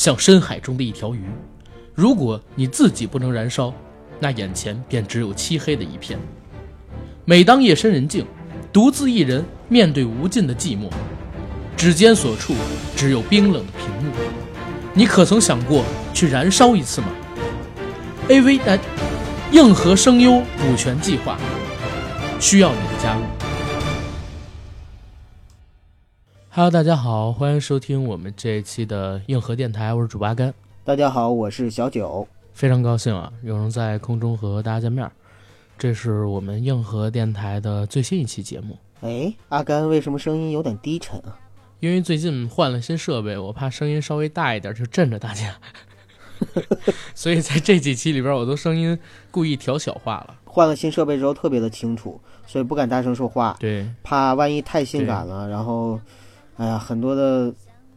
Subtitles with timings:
[0.00, 1.20] 像深海中的一条鱼。
[1.94, 3.70] 如果你自己不能燃烧，
[4.18, 6.18] 那眼前便只有漆黑的一片。
[7.26, 8.24] 每当夜深人静，
[8.72, 10.88] 独自一人面对无尽的寂寞，
[11.76, 12.54] 指尖所触
[12.96, 14.10] 只有冰冷的屏幕。
[14.94, 17.08] 你可曾想过去燃烧一次吗
[18.30, 18.80] ？AV 男
[19.52, 21.36] 硬核声优补全计划
[22.40, 23.20] 需要你的加入。
[26.52, 30.52] Hello，大家好，欢迎收听我们这一期的硬核电台，我是主八甘。
[30.82, 35.08] 大家好，我是小九，非常高兴啊，有人在空中和大家见面。
[35.78, 38.76] 这是我们硬核电台的最新一期节目。
[39.02, 41.38] 哎，阿甘为什么声音有点低沉啊？
[41.78, 45.54] 因为最近换了新设备，我怕声音稍微大一点就震着大家，
[47.14, 48.98] 所以在这几期里边，我都声音
[49.30, 50.34] 故意调小化了。
[50.44, 56.00] 换了新设备之后特别的清楚，所以不敢大声说话，对，怕万一太性感了，然后，
[56.60, 57.50] 哎呀，很多的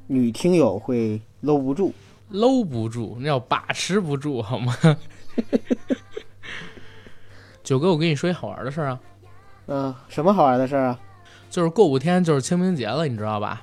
[0.08, 1.92] 女听友会搂不住，
[2.30, 4.74] 搂不住，那叫把持不住，好吗？
[7.62, 9.00] 九哥，我跟你说一好玩的事儿啊。
[9.66, 11.00] 嗯，什么好玩的事儿啊？
[11.50, 13.62] 就是过五天就是清明节了，你知道吧？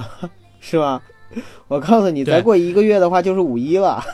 [0.60, 1.00] 是吧？
[1.66, 4.04] 我告诉你，再过一个月的话就是五一了。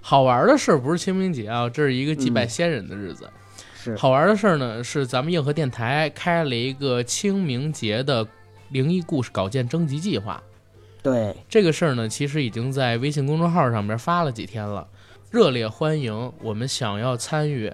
[0.00, 3.28] 好玩的事儿不是清明节啊，这是一个祭拜先人的日子。
[3.74, 8.24] 是好玩的事儿呢，是咱们硬核电台开了一个清明节的
[8.70, 10.42] 灵异故事稿件征集计划。
[11.02, 14.88] 对这个事儿呢，其实已经在微信公众号上面发了几天了，
[15.30, 17.72] 热烈欢迎我们想要参与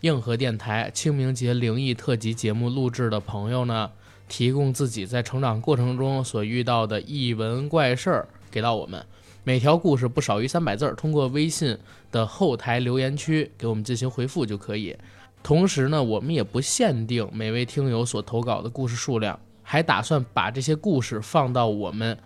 [0.00, 3.90] 硬核电台清明节灵异特辑节目录制的朋友呢。
[4.26, 9.04] 提供自己在成长过程中所遇到的异闻怪事儿给到我们，
[9.44, 11.76] 每条故事不少于三百字儿，通过微信
[12.10, 14.96] 的后台留言区给我们进行回复就可以。
[15.42, 22.16] 同时呢，我们也不限定每位听友所投稿的故事数量，还打算把这些故事放到我们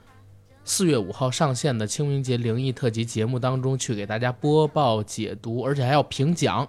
[0.65, 6.69] 四月五号上线的清明节灵异特辑节目当中去给大家播报解读，而且还要评奖。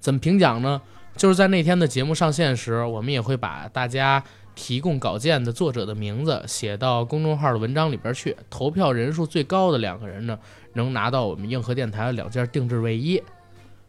[0.00, 0.82] 怎么评奖呢？
[1.14, 4.24] 就是在那天的节目上线时，我们也会把大家。
[4.56, 10.38] 提供稿件的作者的名字写到公众号的文章里边去，投票人数最高的两个人呢，
[10.74, 13.22] 能拿到我们硬核电台的两件定制卫衣，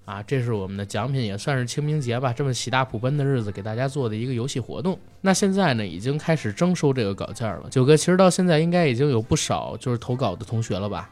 [0.03, 4.97] 啊，这是我们的奖品，也算是清明节吧，这么喜大普奔的日子给大家做的一个游戏活动。
[5.21, 7.63] 那现在呢，已经开始征收这个稿件了。
[7.69, 11.09] 九哥，其实到现在应该已经有不少就是投稿的同学了吧？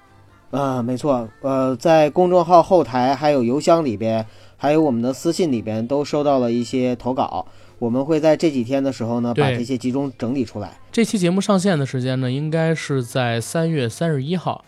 [0.52, 4.26] 啊，没错，呃，在公众号后台还有邮箱里边，
[4.58, 7.46] 还有我们的私信里边都收到了一些投稿。
[7.78, 10.78] 我们会在这几天的时候呢，把这些集中整理出来。
[10.92, 14.66] 这期节目上线的时间呢，应该是在三月三十一号。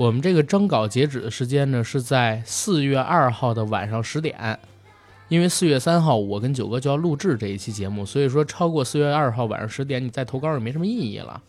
[0.00, 4.58] 我们这个征稿截止的时间呢，是在四月二号的晚上十点。
[5.28, 11.42] 因为四月三号我跟九哥就要录制这一期节目，所以说超过四月二号晚上十点，你再投稿也没什么意义了。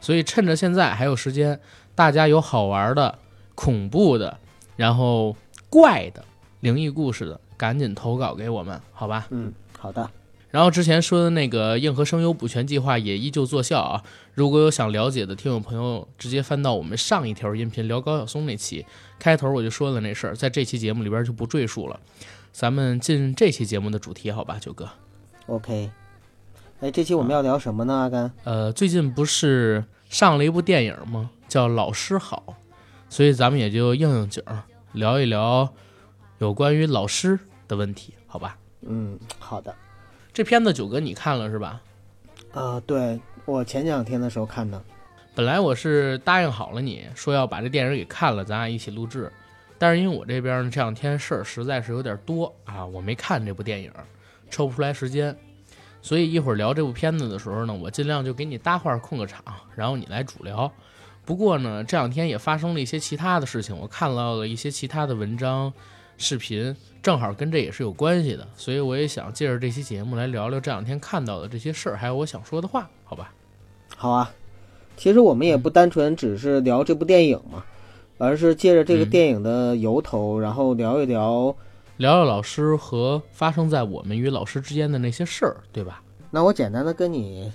[0.00, 1.60] 所以趁着现在还有时间，
[1.94, 3.16] 大家有好玩的、
[3.54, 4.38] 恐怖的、
[4.74, 5.36] 然后
[5.70, 6.24] 怪的、
[6.62, 9.28] 灵异故事的，赶紧投稿给我们，好吧？
[9.30, 10.10] 嗯，好的。
[10.50, 14.04] 然后之前说的那个硬核声优补全计划也依旧作效啊！
[14.34, 18.84] 如果有想了解的听友朋友，直接翻到我们上一条音频聊高晓松那期
[19.18, 22.00] 开头我就说了那事儿，在这期节目里边就不赘述了。
[22.52, 24.88] 咱们进这期节目的主题，好吧，九哥。
[25.46, 25.90] OK。
[26.80, 28.32] 哎，这期我们要聊什么呢，阿甘？
[28.42, 31.30] 呃，最近不是上了一部电影吗？
[31.48, 32.42] 叫《老师好》，
[33.08, 35.72] 所以咱们也就应应景儿，聊一聊
[36.38, 38.58] 有关于老师的问题，好吧？
[38.82, 39.74] 嗯，好的。
[40.32, 41.80] 这片子九哥你看了是吧？
[42.54, 44.80] 啊，对我前两天的时候看的。
[45.34, 49.30] 本来我是答应好了你说要把这电影给看了，咱俩一起录制。
[49.76, 53.92] 但是因为我这边这两天事儿实在是有点多啊，我没看这部电影，
[54.48, 55.36] 抽不出来时间。
[56.00, 59.42] 所以一会儿聊这部片子的时候呢，我尽量就给你搭话控个场，
[59.74, 60.70] 然后你来主聊。
[61.24, 65.72] 不过呢，这两天也发生了一些其他的事情，我看到了一些其他的文章、
[66.16, 66.74] 视频。
[67.02, 73.30] 正好跟这也是有关系的，所以我也想借着这期节目来聊聊这两天看到的这些事儿，还有我想说的话，好吧？
[73.94, 74.32] 好啊，
[74.96, 77.62] 其实我们也不单纯只是聊这部电影嘛，
[78.16, 81.54] 而是借着这个电影的由头，然后聊一聊，
[81.98, 86.02] 聊聊老师和发生在我们与老师之间的那些事儿，对吧？
[86.30, 87.52] 那我简单的跟你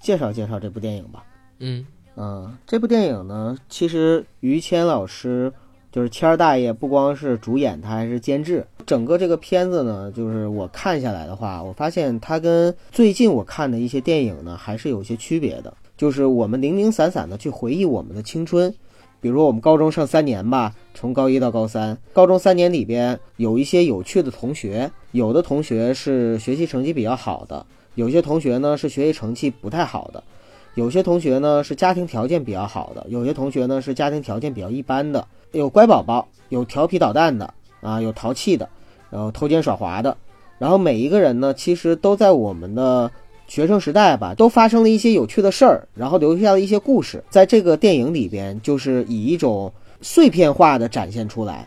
[0.00, 1.22] 介绍介绍这部电影吧。
[1.58, 1.86] 嗯
[2.16, 5.52] 嗯，这部电影呢，其实于谦老师。
[5.96, 8.66] 就是谦儿大爷不光是主演，他还是监制。
[8.84, 15.72] 整个这个片子呢，就是我看下来的话，我发现它跟最近我看的一些电影呢，还是有些区别的。
[15.96, 18.74] 就是我们零零散散的去回忆我们的青春，
[19.22, 27.64] 比如我们高中上三年吧，从高一到高三，高中三年里边有一些有趣的同学，有的同学是学习成绩比较好的，
[27.94, 30.22] 有些同学呢是学习成绩不太好的。
[30.76, 38.68] 有些同学呢是家庭条件比较好的，有些同学呢是家庭条件比较一般的，有乖宝宝，有调皮捣蛋的啊，有淘气的，
[39.08, 40.14] 然后偷奸耍滑的，
[40.58, 43.10] 然后每一个人呢，其实都在我们的
[43.46, 51.66] 学生时代吧，都发生了一些有趣的事儿，然后留下了一些故事，在这个电影里边，就是以一种碎片化的展现出来。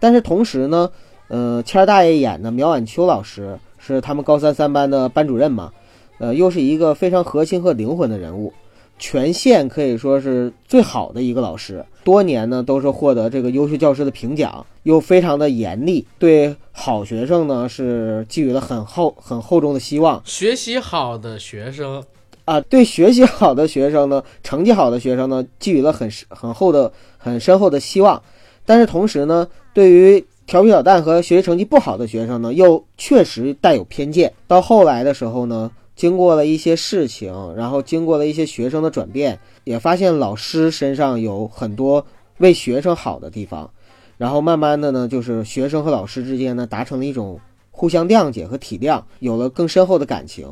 [0.00, 0.90] 但是同时呢，
[1.28, 5.70] 呃，谦儿大爷演的苗婉秋老师是他们高三三班的班主任嘛。
[6.18, 8.52] 呃，又是一个非常核心和灵魂的人物，
[8.98, 20.22] 全县可以说是最好的一个老师，多年呢都是获得这个优秀教师的评奖，又非常的严厉，对好学生呢是寄予了很厚很厚重的希望。
[20.24, 22.02] 学习好的学生
[22.46, 28.22] 啊，对学习好的学生呢，成绩好的学生呢，寄予了很很厚的很深厚的希望，
[28.64, 34.32] 但是同时呢，对于调皮捣蛋和学习成绩不好的学生呢，又确实带有偏见。
[34.46, 35.70] 到后来的时候呢。
[35.96, 42.06] 经过了一些事情，然后经过了一些学生的转变，也发现老师身上有很多
[42.36, 43.70] 为学生好的地方，
[44.18, 47.40] 然后慢慢的呢，就是学生和老师之间呢达成了一种
[47.70, 50.46] 互相谅解和体谅，有了更深厚的感情，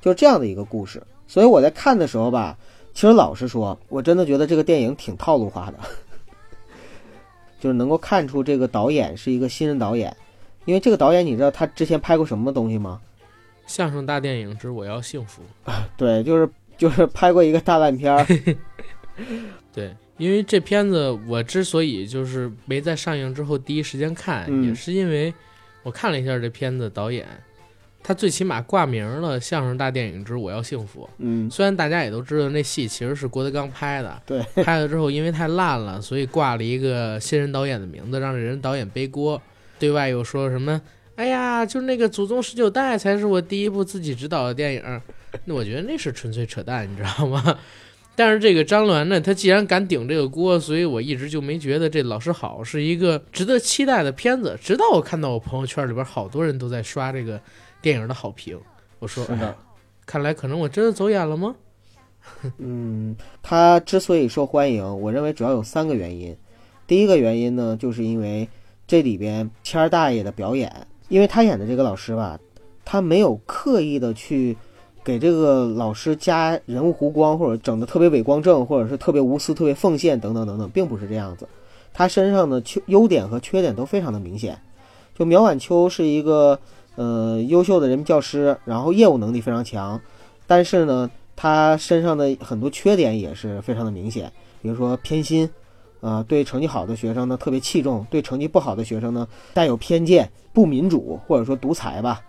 [0.00, 1.02] 就是这样的一个故事。
[1.26, 2.56] 所以我在看的时候吧，
[2.94, 5.78] 其实老实说，我真的觉得这个电影挺套路化的，
[7.60, 10.16] 就是能够看出这个导演是一个新人导演，
[10.64, 13.02] 因为这个导演你知道他之前拍过什么东西吗？
[13.68, 15.42] 相声大电影之我要幸福，
[15.96, 18.26] 对，就是就是拍过一个大烂片儿，
[19.72, 25.32] 对，因为这片子我之所以就是没在上映之后第一时间看，也是因为
[25.82, 27.26] 我看了一下这片子导演，
[28.02, 39.40] 他最起码挂名了相声大电影之我要幸福，嗯，虽然大家也都知道那戏其实是郭德纲拍的，对，拍了之后因为太烂了，所以挂了一个新人导演的名字，让这人导演背锅，
[39.78, 40.80] 对外又说什么。
[41.18, 45.00] 哎呀，就那个祖宗十九代才是我第一部自己执导的电影，
[45.46, 47.58] 那我觉得那是纯粹扯淡，你知道吗？
[48.14, 54.56] 但是这个张鸾呢，他既然敢顶这个锅，所以我一直就没觉得这老师好是一个值得期待的片子。
[54.62, 57.40] 直到我看到我朋友圈里边好多人都在刷这个
[57.82, 58.56] 电影的好评，
[59.00, 59.26] 我说，
[60.06, 61.56] 看来可能我真的走眼了吗？
[62.58, 66.36] 嗯，他之所以受欢迎，我认为主要有三个原因。
[66.86, 68.48] 第一个原因呢，就是因为
[68.86, 70.86] 这里边谦儿大爷的表演。
[71.08, 72.38] 因为他演的这个老师吧，
[72.84, 74.56] 他没有刻意的去
[75.02, 81.48] 给这个老师加人物弧光，或者整的特别伟光正，或者是特别无私、特别奉献等等等等，并不是这样子。
[81.92, 84.58] 他身上的缺优点和缺点都非常的明显。
[85.18, 86.58] 就苗晚秋是一个
[86.96, 90.00] 呃优秀的人民教师，然后业务能力非常强，
[90.46, 94.30] 但是呢，他身上的很多缺点也是非常的明显，
[94.62, 95.48] 比如说偏心。
[96.00, 102.20] 呃，对成绩好的学生呢特别器重，对成绩不好的学生呢带有偏见，不民主或者说独裁吧。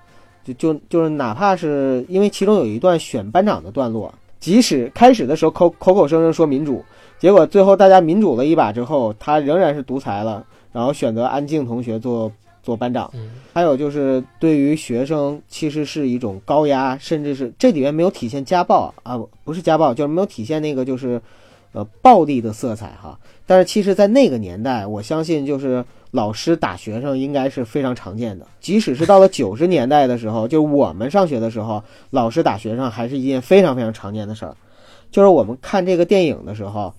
[0.43, 6.83] 就就就是哪怕是因为其中有一段选班长的段落，即使开始的时候口口口声声说民主，
[7.19, 12.31] 结果最后大家民主了一把之后，他仍然是独裁了，然后选择安静同学做
[12.63, 13.11] 做班长。
[13.53, 21.21] 还有就是对于学生其实是一种高压，甚至是这里面没有体现家暴啊，不是家暴，就是没有体现那个就是
[21.73, 23.19] 呃暴力的色彩哈。
[23.49, 28.45] 但是其实，在那个年代，我相信就是老师打学生应该是非常常见的。
[28.59, 34.55] 即使是到了九十年代的时候，就我们上学的时候，老师打学生还是一件非常非常常见的事儿。
[35.09, 36.93] 就是我们看这个电影的时候，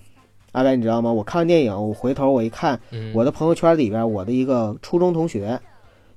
[0.51, 1.13] 阿白你知道吗？
[1.13, 2.77] 我看完电影，我回头我一看，
[3.13, 5.57] 我的朋友圈里边，我的一个初中同学，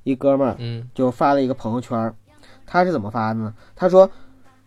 [0.02, 0.56] 一哥们儿，
[0.96, 2.12] 就发了一个朋友圈，
[2.66, 3.54] 他是怎么发的呢？
[3.76, 4.10] 他说，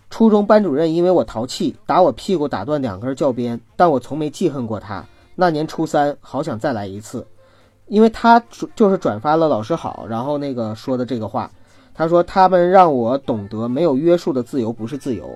[0.09, 5.05] 初中班主任因为我淘气，打我屁股打断两根教鞭，但我从没记恨过他。
[5.39, 7.25] 那年初三，好想再来一次，
[7.85, 8.43] 因为他
[8.75, 11.49] 就是转发了老师好，然后那个说的这个话，
[11.93, 15.29] 他说他们让我懂得没有约束的自由不是自由。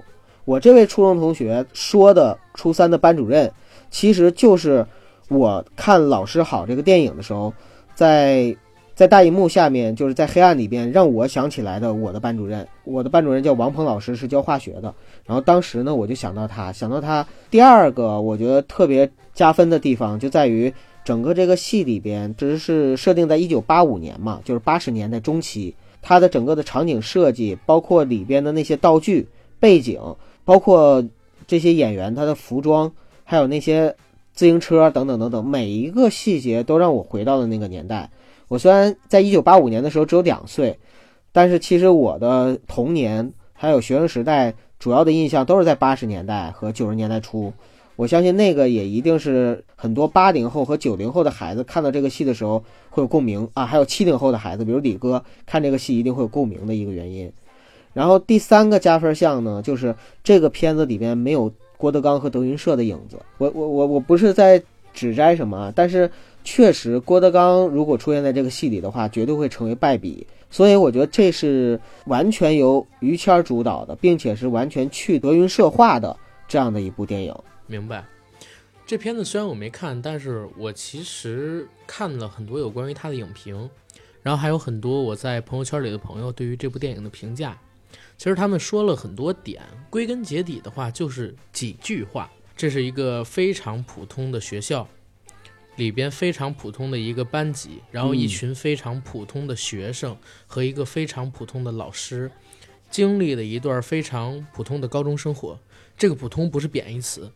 [0.43, 3.49] 我这位初中同学说的初三的班主任，
[3.91, 4.85] 其实就是
[5.29, 7.53] 我看老师好这个电影的时候，
[7.93, 8.57] 在。
[8.93, 12.67] 在大荧幕下面，就是在黑暗里边，让我想起来的我的班主任。
[12.83, 14.93] 我的班主任叫王鹏老师，是教化学的。
[15.25, 17.25] 然后当时呢，我就想到他，想到他。
[17.49, 20.71] 第二个，我觉得特别加分的地方就在于
[21.03, 25.73] 整个这个戏里边，这是设定在一九八五年嘛，就是八十年代中期。
[26.03, 29.27] 它的整个的场景设计，包括里边的那些道具、
[29.59, 29.99] 背景，
[30.43, 31.03] 包括
[31.47, 32.91] 这些演员他的服装，
[33.23, 33.95] 还有那些
[34.33, 38.09] 自行车等等等等，每一个细节都让我回到了那个年代。
[38.51, 40.77] 我虽然在一九八五年的时候只有两岁，
[41.31, 47.53] 但是其实我的童年还有学生时代主要的印象都是在八十年代和九十年代初。
[47.95, 57.31] 我相信那个也一定是很多八零后和九零后的孩子看到这个戏的时候会有共鸣啊，还有七零后的孩子，比如李哥看这个戏一定会有共鸣的一个原因。
[57.93, 63.17] 然后第三个加分项呢，就是这个片子里边没有郭德纲和德云社的影子。
[63.37, 64.61] 我我我我不是在
[64.93, 66.11] 指摘什么，但是
[66.43, 70.25] 确实郭德纲如果出现在这个戏里的话，绝对会成为败笔。
[70.49, 76.17] 所以我觉得这是完全由于谦主导的，并且是完全去德云社化的
[76.47, 77.33] 这样的一部电影。
[77.67, 78.03] 明白。
[78.85, 83.69] 这片子虽然我没看，但是我其实看了很多有关于他的影评，
[84.21, 87.57] 然后还有很多我在朋友圈里的朋友对于这部电影的评价。
[88.17, 92.29] 其实他们说了很多点，归根结底的话就是几句话。
[92.57, 94.85] 这是一个非常普通的学校，
[95.81, 102.29] 里边非常普通的一个班级，然后一群非常普通的学生和一个非常普通的老师，
[102.91, 105.59] 经历了一段非常普通的高中生活。
[105.97, 107.31] 这个普通不是贬义词。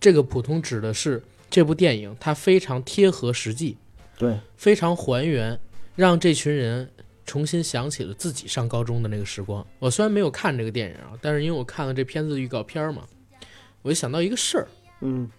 [0.00, 3.76] 这个普通指的是这部电影，它非常贴合实际，
[4.18, 5.56] 对，非常还原，
[5.94, 6.90] 让这群人
[7.24, 9.64] 重新想起了自己上高中的那个时光。
[9.78, 13.06] 我虽然没有看这个电影啊，但是因为我看了这片子的预告片嘛，
[13.82, 14.66] 我就想到一个事儿，
[15.02, 15.30] 嗯，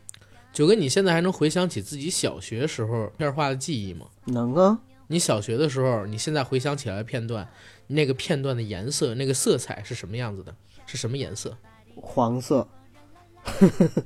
[0.57, 4.07] 九哥，你现在还能回想起自己小学时候片画的记忆吗？
[4.25, 4.79] 能啊。
[5.05, 7.47] 你小学的时候，你现在回想起来片段，
[7.85, 10.51] 那个片段的颜色，那个色彩是什么样子的？
[10.87, 11.55] 是什么颜色？
[11.95, 12.67] 黄色。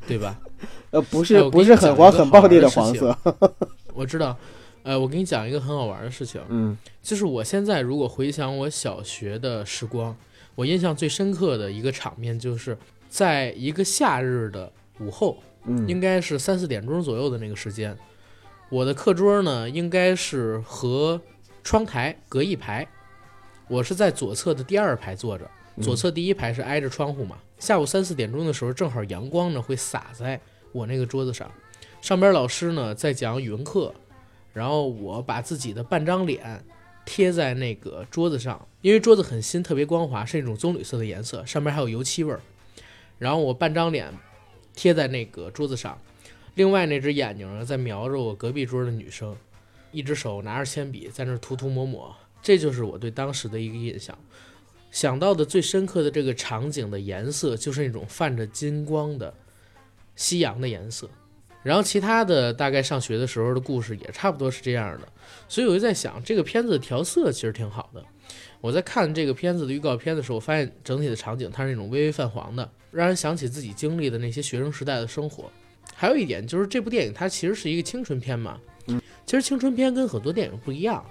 [0.05, 0.41] 对吧？
[0.91, 3.17] 呃，不是，不是很黄很暴力的黄色。
[3.95, 4.37] 我知道，
[4.83, 6.41] 呃，我给你讲一个很好玩的事情。
[6.49, 10.13] 嗯，就是我现在如果回想我小学的时光，
[10.55, 12.77] 我印象最深刻的一个场面，就是
[13.07, 17.97] 在一个夏日的午后，嗯，应该是三四点钟左右的那个时间，
[18.69, 21.21] 我的课桌呢，应该是和
[21.63, 22.87] 窗台隔一排，
[23.67, 25.49] 我是在左侧的第二排坐着，
[25.81, 27.37] 左侧第一排是挨着窗户嘛。
[27.59, 30.41] 下午三四点钟的时候，正好阳光呢会洒在
[30.71, 31.51] 我那个桌子上，
[32.01, 33.93] 上边老师呢在讲语文课，
[34.53, 36.65] 然后我把自己的半张脸
[37.05, 42.39] 贴在那个桌子上，因为桌子很新，特别光滑，是一种棕榈色的颜色，上边还有油漆味儿。
[43.19, 44.11] 然后我半张脸
[44.75, 45.97] 贴在那个桌子上，
[46.55, 49.35] 另外那只眼睛呢在瞄着我隔壁桌的女生，
[49.91, 54.17] 一只手拿着铅笔在那涂涂抹抹，这就是我对当时的一个印象。
[54.89, 59.33] 想到的最深刻的这个场景的颜色，就是那种泛着金光的
[60.15, 61.09] 夕阳的颜色。
[61.63, 65.07] 然后其他的大概上学的时候的故事也差不多是这样的。
[65.47, 68.03] 所以我就在想，这个片子调色其实挺好的。
[68.59, 75.51] 我在看这个片子的预告片的时候，发现整体的场景它是那种微微泛黄的，让人想起自己经历的那些学生时代的生活。
[75.95, 78.59] 还有一点就是这部电影它其实是一个青春片嘛。
[78.87, 79.01] 嗯。
[79.25, 81.05] 其实青春片跟很多电影不一样。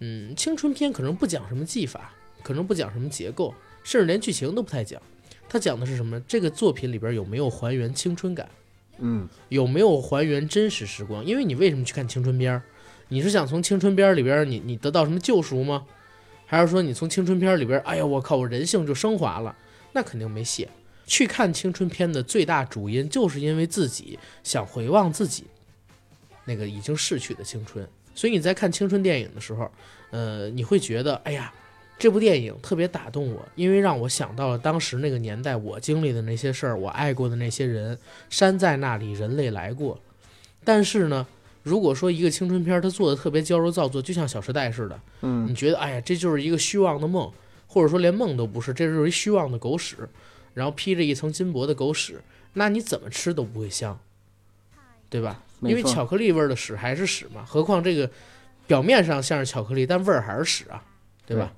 [0.00, 2.12] 嗯，青春片可能不讲什么技法。
[2.42, 5.00] 可能不讲什么结构，甚至连剧情都不太讲。
[5.48, 6.18] 它讲的是什么？
[6.22, 8.48] 这个作品里边有没有还原青春感？
[8.98, 11.24] 嗯，有没有还原真实时光？
[11.24, 12.60] 因为你为什么去看青春片？
[13.06, 15.86] 你是想从青春片里边你你得到什么救赎吗？
[16.44, 19.54] 还是说你从青春片里边，哎呀，我靠，我人性就升华了？
[19.92, 20.66] 那肯定没戏。
[21.06, 25.44] 去看青春片的最大主因，就是因为自己想回望自己
[26.44, 27.86] 那个已经逝去的青春。
[28.14, 29.70] 所以你在看青春电影的时候，
[30.10, 31.52] 呃，你会觉得，哎呀。
[31.98, 37.96] 这部电影特别打动我，因为让我想到了当时那个年代我经历的那些事儿，我爱过的那些人。
[38.28, 39.96] 山在那里，人类来过。
[40.64, 41.24] 但是呢，
[41.62, 47.30] 如果说一个青春片它做的特别矫揉造作，就像《小时代》似的，嗯，你觉得哎呀，这就是一个虚妄的梦，
[47.68, 49.96] 或者说连梦都不是，这就是一虚妄的狗屎，
[50.54, 52.20] 然后披着一层金箔的狗屎，
[52.54, 53.98] 那你怎么吃都不会香，
[55.08, 55.42] 对吧？
[55.60, 58.10] 因为巧克力味的屎还是屎嘛，何况这个
[58.66, 60.84] 表面上像是巧克力，但味儿还是屎啊，
[61.24, 61.52] 对吧？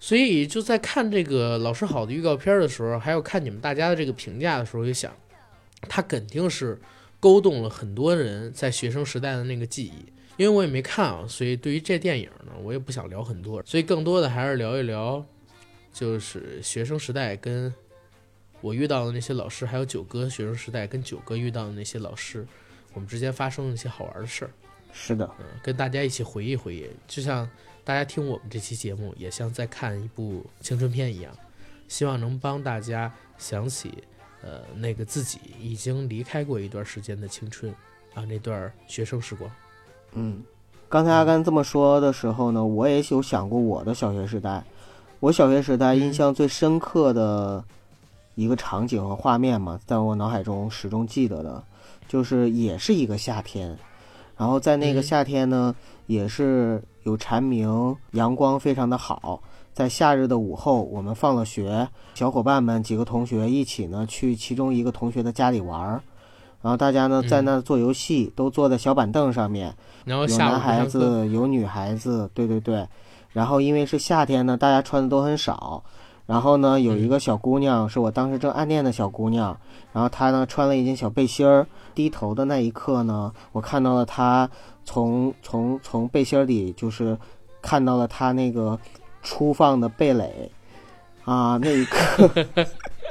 [0.00, 5.12] 所以就在看这个老师好的预告片的时候，还有看你们大家的这个评价的时候，就想，
[5.82, 6.80] 他肯定是
[7.20, 10.12] 勾动了很多人在学生时代的那个记忆。
[10.36, 13.60] 因为我也没看啊，所以对于这电影呢，我也不想聊很多。
[13.66, 15.24] 所以更多的还是聊一聊，
[15.92, 17.74] 就是学生时代跟
[18.60, 22.46] 我遇到的那些老师，还有九哥学生时代跟九哥遇到的那些老师，
[22.94, 24.50] 我们之间发生的一些好玩的事儿。
[24.92, 27.48] 是的，嗯，跟大家一起回忆回忆，就像。
[27.84, 31.34] 大家听我们这期节目，也像在看一部青春片一样，
[31.88, 34.04] 希望能帮大家想起，
[34.42, 37.74] 呃，那个自己已经离开过一段时间的青春
[38.12, 39.50] 啊，那段学生时光。
[40.12, 40.42] 嗯，
[40.86, 44.62] 刚才阿甘这么说的时候呢，我也有想过我的小学时代。
[45.18, 47.64] 我小学时代印象最深刻的
[48.38, 51.62] 一个场景和画面嘛，在我脑海中始终记得的，
[52.06, 53.76] 就是也是一个夏天，
[54.36, 55.74] 然后在那个夏天呢，
[56.06, 56.82] 也是。
[57.04, 59.42] 有蝉鸣，阳光非常的好。
[59.72, 66.02] 在夏日的午后，我们放了学，小伙伴们几个同学一起呢去其中一个同学的家里玩儿，
[66.60, 72.86] 然后大家呢在那做游戏，都坐在小板凳上面，有男孩子有女孩子，对对对。
[73.32, 75.82] 然后因为是夏天呢，大家穿的都很少，
[76.28, 79.58] 然后呢，有一个小姑娘是我当时正暗恋的小姑娘，
[79.94, 84.46] 然后她呢穿了一件小背心儿，低头的那一刻呢，我看到了她
[84.84, 87.16] 从从从背心儿里就是
[87.62, 88.78] 看到了她那个
[89.22, 90.50] 初放的蓓蕾，
[91.24, 92.30] 啊，那一刻，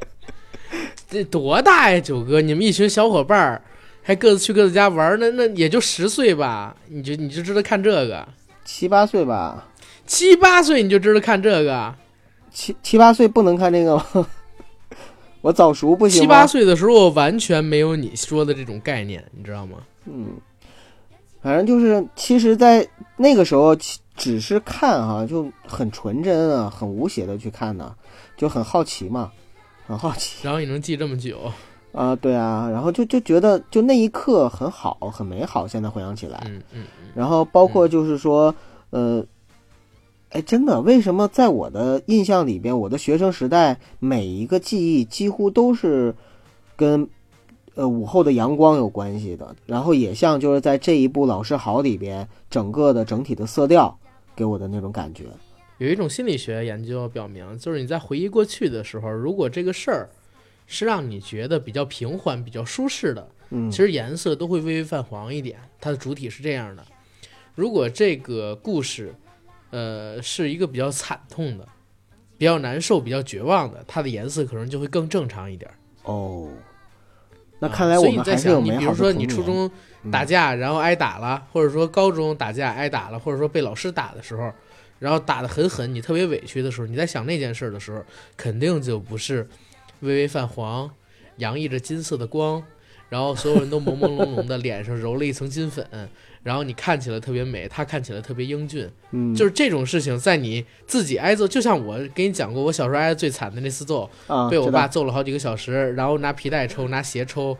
[1.09, 2.39] 这多大呀，九哥？
[2.39, 3.61] 你们一群小伙伴儿
[4.03, 6.75] 还各自去各自家玩儿，那那也就十岁吧？
[6.89, 8.27] 你就你就知道看这个，
[8.63, 9.65] 七八岁吧，
[10.05, 11.95] 七八岁你就知道看这个，
[12.57, 14.27] 七七八岁不能看这个吗？
[15.41, 16.21] 我早熟不行？
[16.21, 19.77] 七八岁的时候我完全没有你说的这种概念，你知道吗？
[20.05, 20.29] 嗯，
[21.39, 22.85] 反正就是，其实，在
[23.15, 23.77] 那个时候，
[24.15, 27.93] 只是看哈、就很纯真啊，很无邪的去看呢，
[28.35, 29.31] 就很好奇嘛，
[29.85, 31.51] 很好奇然后你能记这么久，
[31.91, 35.67] 啊，对啊，然后就就觉得就那一刻很好，很美好。
[35.67, 38.53] 现在回想起来，嗯嗯嗯，然后包括就是说，
[38.89, 39.23] 呃，
[40.31, 46.13] 哎，真的，为什么在我的印象里边，我的学生时代每一个记忆几乎都是
[46.75, 47.07] 跟
[47.75, 49.55] 呃午后的阳光有关系的？
[49.65, 53.97] 然后也像就是在这一部《老师好》里边，整个的整体的色调
[54.35, 55.23] 给我的那种感觉。
[55.77, 60.09] 有一种心理学研究表明，就是你在回忆过去的时候，如果这个事儿
[60.65, 65.57] 是让你觉得比较平缓、比较舒适的，嗯其实颜色都会微微泛黄一点。
[65.79, 66.83] 它的主体是这样的。
[67.55, 69.15] 如果这个故事，
[69.69, 71.67] 呃，是一个比较惨痛的、
[72.37, 75.69] 比较难受、比较绝望的，它的颜色可能就会更正常一点。
[76.03, 76.49] 哦，
[77.59, 79.69] 那啊看来我们还是有想，你比如说你初中
[80.11, 84.51] 打架，然后挨打了，或者说高中打架挨打了，或者说被老师打的时候，
[84.99, 88.03] 然后打得很狠，你特别委屈的时候，你在想那件事的时候，
[88.37, 89.47] 肯定就不是
[89.99, 90.89] 微微泛黄，
[91.37, 92.63] 洋溢着金色的光，
[93.09, 95.85] 然后所有人都朦朦胧胧的，脸上揉了一层金粉，
[96.47, 107.57] 然后你看起来特别美，他看起来特别英俊，嗯，就是这种事情，在你自己挨揍，就像我给你讲过，我小时候挨的最惨的那次揍，啊，被我爸揍了好几个小时，然后拿皮带抽，拿鞋抽，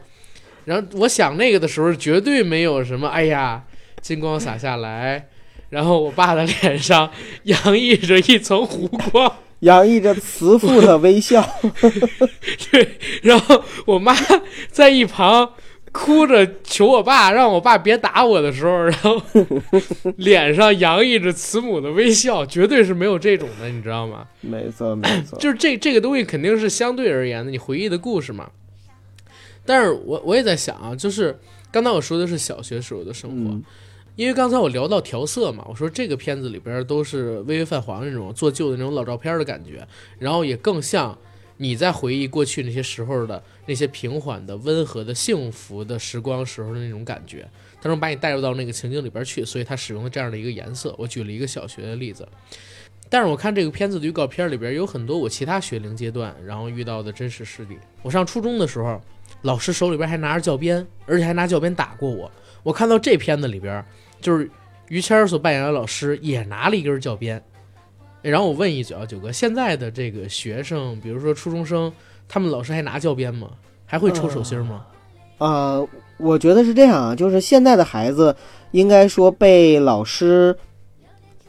[0.63, 3.65] 然后我想那个的时候，绝对没有什么，哎呀，
[4.01, 5.27] 金光洒下来，
[5.69, 7.11] 然后我爸的脸上
[7.43, 11.45] 洋溢着一层湖光， 洋溢着慈父的微笑。
[12.71, 14.15] 对，然后我妈
[14.71, 15.51] 在一旁
[15.97, 19.19] 哭着求我爸，让我爸别打我的时候，然后
[20.17, 24.27] 脸上洋溢着慈母的微笑，绝对是没有这种的，你知道吗？
[24.41, 25.37] 没错，没错。
[25.41, 28.49] 就是这这个东西肯定是相对而言的，你回忆的故事嘛。
[29.65, 31.37] 但是我我也在想啊，就是
[31.71, 33.63] 刚才我说的是小学时候的生活，嗯
[34.15, 41.15] 因为刚才我聊到调色嘛，我说这个片子里边都是微微泛黄那种做旧的那种老照片的感觉，然后也更像
[41.57, 47.47] 你在回忆过去那些时候的那些平缓的、温和的、幸福的时光时候的那种感觉，
[47.81, 50.95] 它能把你带入到那个情境里边去，所以它使用了这样的一个颜色。
[50.97, 52.27] 我举了一个小学的例子。
[53.09, 57.77] 但是我看这个片子的预告片里边有很多我其他学龄阶段然后遇到的真实事例。
[58.01, 59.01] 我上初中的时候，
[59.43, 62.29] 老师手里边还拿着教鞭，而且还拿教鞭打过我。
[62.63, 63.83] 我看到这片子里边，
[64.19, 64.49] 就是
[64.89, 67.41] 于谦所扮演的老师也拿了一根教鞭。
[68.29, 71.91] 然后我问一嘴啊，九哥，现在的这个学生，比如说初中生，
[72.27, 73.49] 他们老师还拿教鞭吗？
[73.85, 74.85] 还会抽手心吗？
[75.37, 75.87] 呃，
[76.17, 78.35] 我觉得是这样啊，就是现在的孩子
[78.71, 80.53] 应该说被老师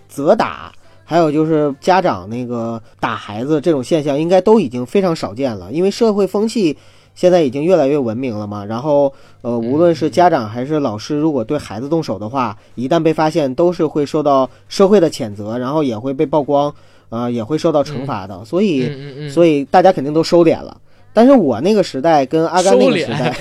[0.09, 0.73] 责打，
[1.05, 6.77] 还有就是家长那个打孩子这种现象，应该都已经非常少见了，因为社会风气
[7.18, 8.64] 现在已经越来越文明了嘛。
[8.64, 16.72] 然后呃，无论是家长还是老师，如果对孩子动手的话，一旦被发现，都是会受到社会的谴责，然后也会被曝光，
[17.09, 18.44] 呃，也会受到惩罚的。
[18.44, 20.76] 所以，所以大家肯定都收敛了。
[21.12, 23.37] 但是我那个时代跟阿甘那个时代，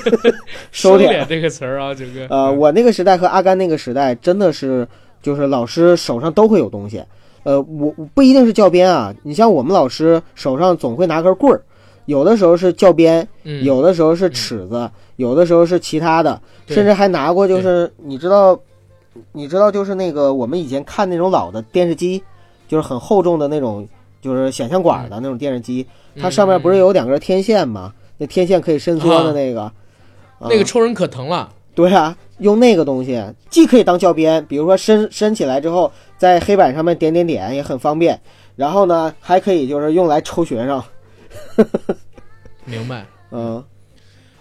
[0.70, 2.26] 收敛这个词儿啊，九哥。
[2.28, 4.86] 呃，我那个时代和阿甘那个时代真的是，
[5.22, 7.02] 就是老师手上都会有东西。
[7.44, 11.62] 呃，我我不一定是教鞭啊，你像我们老师手上总会拿根棍儿，
[12.06, 18.58] 有的时候是教鞭，嗯有的时候是尺子，有的时候是其他的，对甚至还拿过就是你知道，
[19.32, 22.22] 你知道就是那个我们以前看那种老的电视机，
[22.66, 23.86] 就是很厚重的那种，
[24.22, 25.86] 就是显像管的那种电视机，
[26.18, 27.92] 它上面不是有两根天线吗？
[28.18, 29.72] 那天线可以伸缩的那个，啊
[30.48, 31.52] 那个抽人可疼了。
[31.74, 38.18] 对啊，用那个东西既可以当教鞭，比如说伸伸起来之后，在黑板上面点点点也很方便。
[38.54, 40.82] 然后呢，还可以就是用来抽学生。
[42.64, 43.06] 明白。
[43.30, 43.62] 嗯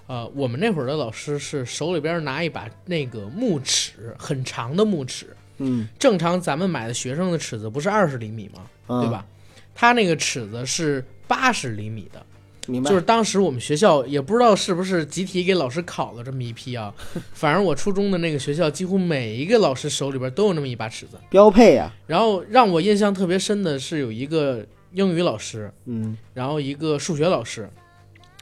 [0.08, 5.36] 呃，我们那会儿的老师是手里边拿一把那个木尺，很长的木尺。
[5.58, 8.62] 嗯，正常咱们买的学生的尺子不是二十厘米吗？
[8.88, 9.10] 嗯对？
[9.10, 9.26] 吧？
[9.74, 12.24] 他那个尺子是八十厘米的，
[12.68, 12.90] 明白。
[12.90, 16.94] 就是当时我们学校也不知道是不是集体给老师考了这么一批啊，
[17.34, 21.18] 反正我初中的那个学校几乎每一个老师手里边都有那么一把尺子。
[21.32, 24.64] 标配呀、然后让我印象特别深的是有一个
[24.96, 27.70] 英语老师，嗯然后一个数学老师。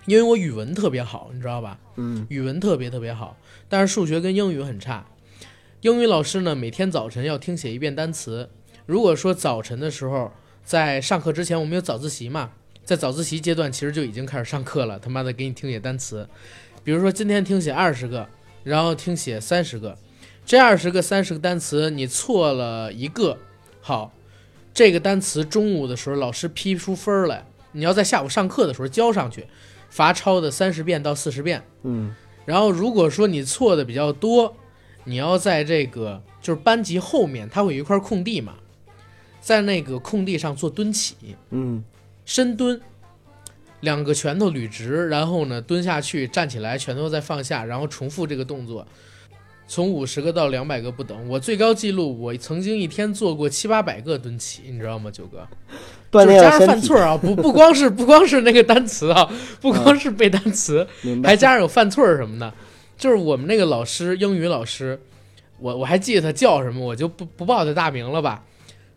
[0.05, 1.79] 因为我语文特别好，你知道吧？
[1.95, 3.37] 嗯语文特别特别好，
[3.67, 5.05] 但是数学跟英语很差。
[5.81, 8.49] 英语老师呢，每天早晨要听写一遍单词。
[8.85, 10.31] 如果说早晨的时候，
[10.63, 12.51] 在上课之前我们有早自习嘛，
[12.83, 16.27] 在早自习阶段其实就已经开始上课了，他妈的给你听写单词。
[16.83, 18.27] 比如说今天听写二十个，
[18.65, 19.97] 然后听写三十个，
[20.45, 23.37] 这二十个、三十个单词你错了一个，
[23.79, 24.13] 好，
[24.73, 29.45] 这个单词中午的时候老师批出分来，你要在下午上课的时候交上去，
[29.89, 31.63] 罚抄的三十遍到四十遍。
[31.83, 32.15] 嗯。
[32.45, 34.55] 然后如果说你错的比较多，
[35.05, 38.55] 你要在这个就是班级后面，它会有一块空地嘛，
[39.39, 41.15] 在那个空地上做蹲起，
[41.51, 41.83] 嗯。
[42.25, 42.79] 深蹲，
[43.81, 48.87] 两个拳头捋直，然后呢蹲下去，站起来，拳头再放下，然后重复这个动作，
[49.73, 51.27] 从五十个到两百个不等。
[51.27, 55.47] 我最高记录，我曾经一天做过七八百个蹲起，你知道吗，九哥？
[56.11, 59.27] 锻炼就是加上犯错啊，不不光是不光是那个单词啊，
[59.59, 60.87] 不光是背单词？
[61.23, 62.53] 还加上有犯错什么的。
[62.95, 65.01] 就是我们那个老师，英语老师，
[65.57, 68.43] 我我还记得他叫什么，我就不不报他大名了吧。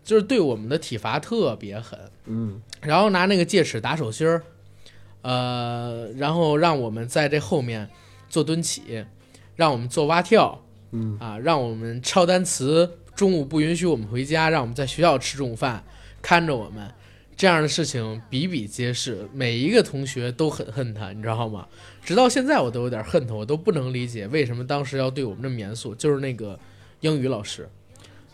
[0.03, 4.43] 就是对我们的体罚特别狠，嗯然后拿那个戒尺打手心儿，
[5.23, 7.89] 呃，然后让我们在这后面
[8.29, 9.03] 做蹲起，
[9.55, 15.83] 让我们做蛙跳嗯啊，让我们抄单词，中午不允许我们回家，让我们在学校吃中午饭，
[16.21, 16.89] 看着我们。
[17.35, 21.67] 这样的事情比比皆是，每一个同学都很恨他，你知道吗？
[22.03, 25.93] 直到现在我都有点恨他，我都不能理解为什么当时要对我们这么严肃。
[25.93, 26.59] 就是那个
[27.01, 27.69] 英语老师，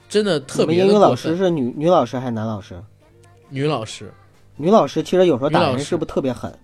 [0.07, 1.13] 真的特别英语老。
[1.13, 2.81] 师是女女老师还是男老师？
[3.49, 4.09] 女老师，
[4.55, 6.57] 女老师其实有时候打老师人是不是特别狠？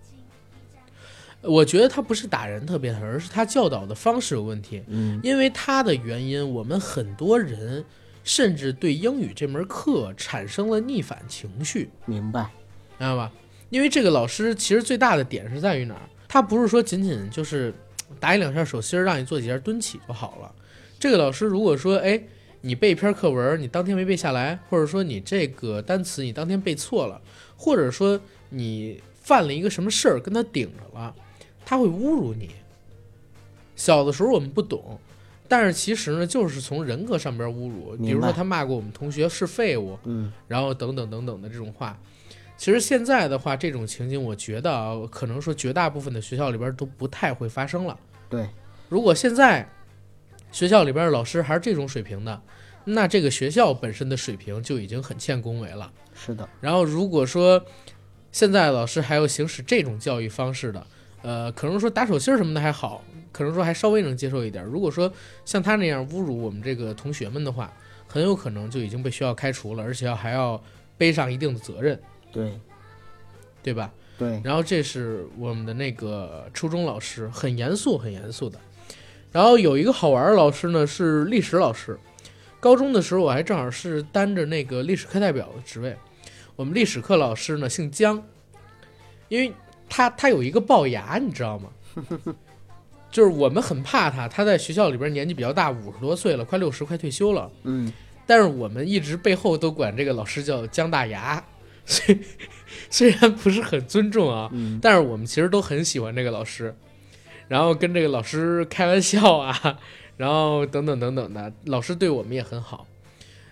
[1.41, 4.83] 我觉得他不是打人特别狠，而是他教导的方式有问题。
[4.87, 7.83] 嗯因为他的原因，我们很多人
[8.23, 12.49] 甚至对英语这门课产生了逆反情绪，明白。
[12.97, 13.31] 明白吧？
[13.69, 16.01] 因为这个老师其实最大的点是在于哪儿？
[16.27, 17.73] 他不是说仅仅就是
[18.19, 20.51] 打你两下手心儿，让你做几下蹲起就好了。
[20.99, 22.21] 这个老师如果说，哎，
[22.61, 27.21] 你背一篇课文，你当天没背下来，或者说你这个单词你当天背错了，
[27.55, 31.15] 或者说你犯了一个什么事儿跟他顶着了，
[31.65, 32.51] 他会侮辱你。
[33.75, 34.99] 小的时候我们不懂，
[35.47, 41.97] 但是其实呢，就是从人格上边侮辱，比如说他骂过我们同学是废物，嗯然后等等等等的这种话。
[42.57, 47.97] 其实现在的话，这种情景我觉得啊，可能说绝大部分的学校里边都不太会发生了。
[48.29, 48.49] 对，
[48.89, 49.65] 如果现在
[50.51, 52.41] 学校里边的老师还是这种水平的，
[52.83, 55.89] 那这个学校本身的水平就已经很欠恭维了。
[56.13, 57.63] 是的，然后如果说
[58.33, 60.85] 现在老师还要行使这种教育方式的，
[61.21, 64.63] 呃，可能说打手心儿什么的还好，可能说还稍微能接受一点。
[64.63, 65.11] 如果说
[65.45, 67.71] 像他那样侮辱我们这个同学们的话，
[68.07, 70.61] 很有可能就已经被学校开除了，而且要还要
[70.97, 71.99] 背上一定的责任。
[72.31, 72.59] 对
[73.61, 73.91] 对吧？
[74.17, 78.59] 对，然后这是我们的那个初中老师，很严肃，很严肃的。
[79.31, 81.97] 然后有一个好玩的老师呢，是历史老师。
[82.59, 85.95] 高中的时候，我还正好是担着那个历史课代表的职位。
[86.55, 88.21] 我们历史课老师呢姓姜，
[89.29, 89.53] 因为
[89.89, 91.69] 他他有一个龅牙，你知道吗？
[93.11, 97.51] 就是我们很怕他，他在学校里边年纪比较大，五十多岁了，快六十，快退休了。
[97.63, 97.91] 嗯
[98.27, 101.43] 但是我们一直背后都管这个老师叫姜大牙，
[101.83, 102.19] 虽
[102.91, 106.75] 虽然不是很尊重啊，嗯但是我们其实都很喜欢这个老师，
[107.47, 109.79] 然后跟这个老师开玩笑啊，
[110.15, 112.85] 然后等等等等的，老师对我们也很好。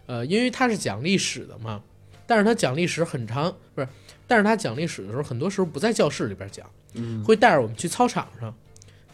[0.05, 1.81] 呃，因为他是讲历史的嘛，
[2.27, 3.87] 但是他讲历史很长，不是，
[4.27, 8.53] 但是他讲历史的时候，很多时候不在教室里边讲，嗯会带着我们去操场上，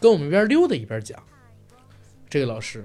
[0.00, 1.22] 跟我们一边溜达一边讲。
[2.28, 2.84] 这个老师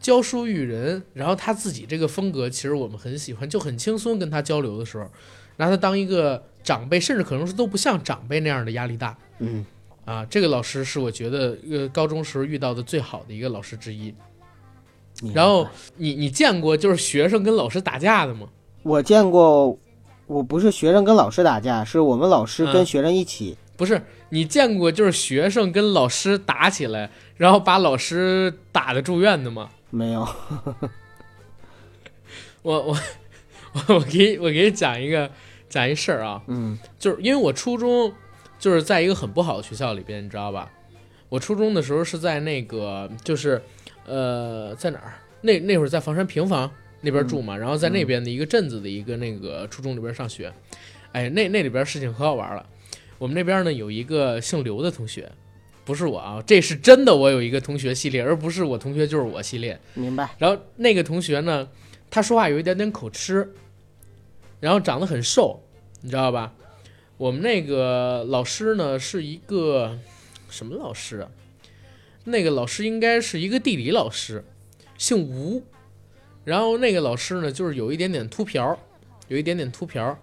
[0.00, 5.08] 教书育人，然后他自己这个风格，其实我们很喜欢，就很轻松跟他交流的时候，
[5.56, 9.64] 拿他当一个长辈，甚至可能是都不像长辈那样的压力大嗯，
[10.04, 10.24] 啊。
[10.24, 14.12] 这个老师是我觉得呃高中时候遇到的最好的一个老师之一。
[15.34, 18.48] 然后你你见过就是学生跟老师打架的吗？
[18.84, 19.76] 我见过，
[20.28, 23.56] 我不是学生跟老师打架，是我们老师跟嗯学生一起。
[23.76, 29.70] 不是，你见过就是学生跟老师打起来，然后把老师打的住院的吗？
[29.90, 30.20] 没有，
[32.62, 32.96] 我我
[33.72, 35.30] 我我给你我给你讲一个
[35.68, 38.12] 讲一事儿啊，嗯就是因为我初中
[38.58, 40.70] 就是在一个很不好的学校里边，你知道吧？
[41.30, 43.62] 我初中的时候是在那个就是
[44.06, 45.14] 呃在哪儿？
[45.40, 50.52] 那那会儿在房山平房那边住嘛，然后在那边的一个镇子的一个那个初中里边上学。
[51.12, 52.66] 哎，那那里边事情可好玩了。
[53.18, 55.30] 我们那边呢有一个姓刘的同学，
[55.84, 59.80] 不是我啊，这是真的，我有一个同学系列，而不是我同学就是我系列。
[59.94, 60.28] 明白。
[60.38, 61.68] 然后那个同学呢，
[62.10, 63.54] 他说话有一点点口吃，
[64.60, 65.62] 然后长得很瘦，
[66.02, 66.54] 你知道吧？
[67.16, 69.98] 我们那个老师呢是一个
[70.50, 71.30] 什么老师啊？
[72.24, 74.44] 那个老师应该是一个地理老师，
[74.98, 75.64] 姓吴。
[76.48, 78.74] 然后那个老师呢，就是有一点点秃瓢，
[79.28, 80.18] 有一点点秃瓢。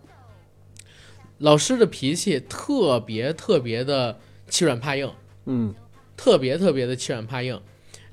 [1.37, 5.07] 老师的脾气特别特别的欺软怕硬，
[5.45, 5.75] 嗯
[6.17, 7.61] 特别特别的欺软怕硬。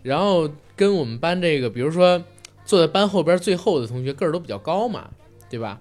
[0.02, 0.46] 然后
[0.76, 2.22] 跟我们班这个，比如说
[2.66, 5.08] 坐在班后边最后的同学个儿都比较高嘛，
[5.48, 5.80] 对吧？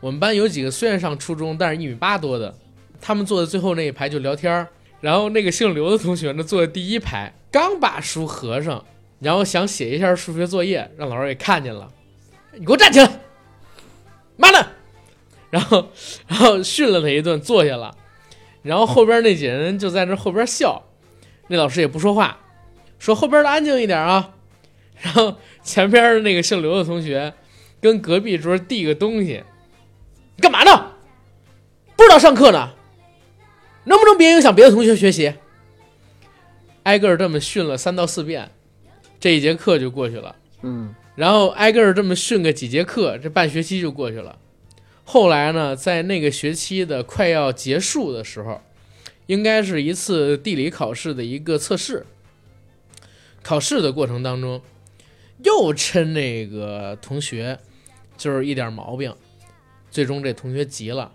[0.00, 2.52] 我们班有几个虽然上初中，但是一米八多的，
[3.00, 4.66] 他们坐在最后那一排就聊天儿。
[5.00, 8.84] 然后那个姓刘的同学呢，坐在第一排，刚把书合上，
[9.20, 11.90] 然后想写一下数学作业，让老师给看见了，
[12.52, 13.20] 你给我站起来，
[14.36, 14.68] 妈的！
[15.50, 15.90] 然后，
[16.28, 17.96] 然后训了他一顿，坐下了。
[18.62, 20.84] 然后后边那几人就在那后边笑，
[21.48, 22.38] 那老师也不说话，
[22.98, 24.34] 说后边的安静一点啊。
[25.00, 27.32] 然后前边的那个姓刘的同学
[27.80, 29.42] 跟隔壁桌递个东西，
[30.36, 30.92] 你干嘛呢？
[31.96, 32.74] 不知道上课呢？
[33.84, 35.34] 能不能别影响别的同学学习？
[36.82, 38.50] 挨个这么训了三到四遍，
[39.20, 40.36] 这一节课就过去了。
[40.62, 44.38] 嗯然后挨个儿这么训个几节课，这半学期就过去了。
[45.04, 48.60] 后来呢，在那个学期的快要结束的时候，
[49.26, 52.06] 应该是一次地理考试的一个测试。
[53.42, 54.60] 考试的过程当中，
[55.42, 57.58] 又趁那个同学
[58.16, 59.12] 就是一点毛病，
[59.90, 61.10] 最终这同学急了，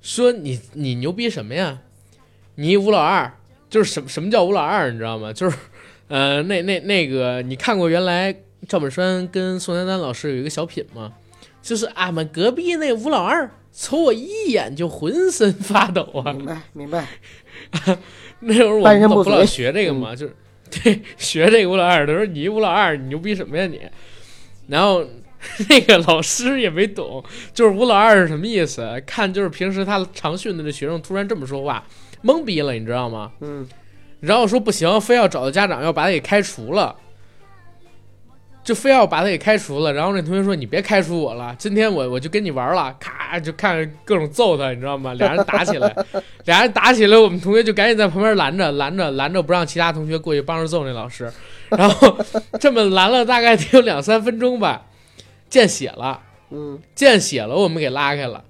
[0.00, 1.80] 说你你牛逼什么呀？
[2.54, 3.32] 你吴老二
[3.70, 5.32] 就是什么什么叫吴老二，你知道吗？
[5.32, 5.56] 就是
[6.08, 8.34] 呃那那那个你看过原来
[8.66, 11.12] 赵本山跟宋丹丹老师有一个小品吗？
[11.60, 16.32] 就是俺们隔壁那吴老二瞅我一眼就浑身发抖啊！
[16.32, 17.06] 明白明白。
[18.40, 20.34] 那会儿我们不老学这个嘛，就是
[20.70, 23.80] 对 学这个吴老二，他说你吴老二，你牛逼什么呀你？
[24.68, 25.04] 然后
[25.68, 29.02] 那个老师也没懂，就是吴老二是什么意思？
[29.06, 31.86] 看就是平时他常训的那学生突然这么说话，
[32.24, 33.32] 懵逼了，你知道吗？
[33.40, 33.68] 嗯
[34.20, 36.94] 然后说不行，非要找到家长要把他给开除了，
[38.64, 39.92] 就非要把他给开除了。
[39.92, 45.14] 然后那同学说：“你别开除我了，今天我我就跟你玩了。”咔就看各种揍他，你知道吗？
[45.14, 45.94] 俩人打起来，
[46.46, 51.30] 俩人打起来，我们同学就赶紧在旁边拦着，拦着，拦着，不让其他同学过去帮着揍那老师。
[51.68, 52.18] 然后
[52.58, 54.86] 这么拦了大概得有两三分钟吧，
[55.50, 56.22] 见血了。
[56.50, 58.42] 嗯见血了，我们给拉开了，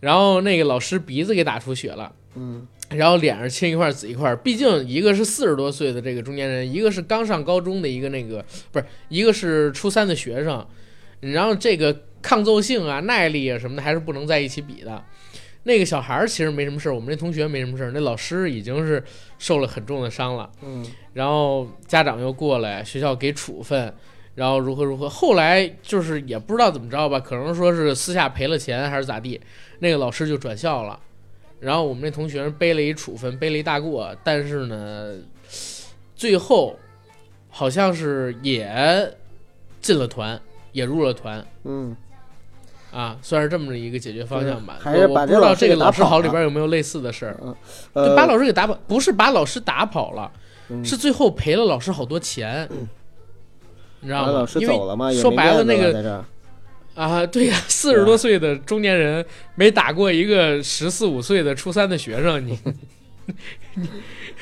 [0.00, 10.64] 然后那个老师鼻子给打出血了，嗯然后脸上青一块紫一块，毕竟一个是四十多岁的这个中年人，一个是刚上高中的一个那个不是，一个是初三的学生，
[11.20, 15.02] 然后这个抗揍性啊、耐力啊什么的还是不能在一起比的。
[15.64, 19.02] 那个小孩儿其实没什么事儿，我们那同学没什么事儿，那老师已经是
[19.36, 20.48] 受了很重的伤了。
[20.62, 23.92] 嗯然后家长又过来，学校给处分，
[24.36, 25.08] 然后如何如何。
[25.08, 29.40] 后来就是也不知道怎么着吧，可能说是私下赔了钱还是咋地，
[29.80, 31.00] 那个老师就转校了。
[31.58, 35.14] 然后我们那同学背了一处分，背了一大过，但是呢，
[36.14, 36.78] 最后
[37.48, 38.68] 好像是也
[39.80, 40.40] 进了团，
[40.72, 41.44] 也入了团。
[41.64, 41.96] 嗯，
[42.92, 44.78] 啊，算是这么一个解决方向吧。
[44.80, 47.40] 还是把这我不知道这个老师好里边有没有类似的事儿。
[47.42, 47.56] 嗯，
[47.94, 50.30] 呃，把老师给打跑，不是把老师打跑了，
[50.68, 50.84] 嗯。
[50.84, 52.68] 是最后赔了老师好多钱，
[54.00, 54.32] 你知道吗？
[54.32, 54.74] 老师因为
[55.14, 56.24] 说没白了那个在这儿
[56.96, 62.58] 啊，对呀，四十多岁的中年人没打过一个十四五岁的初三的学生，你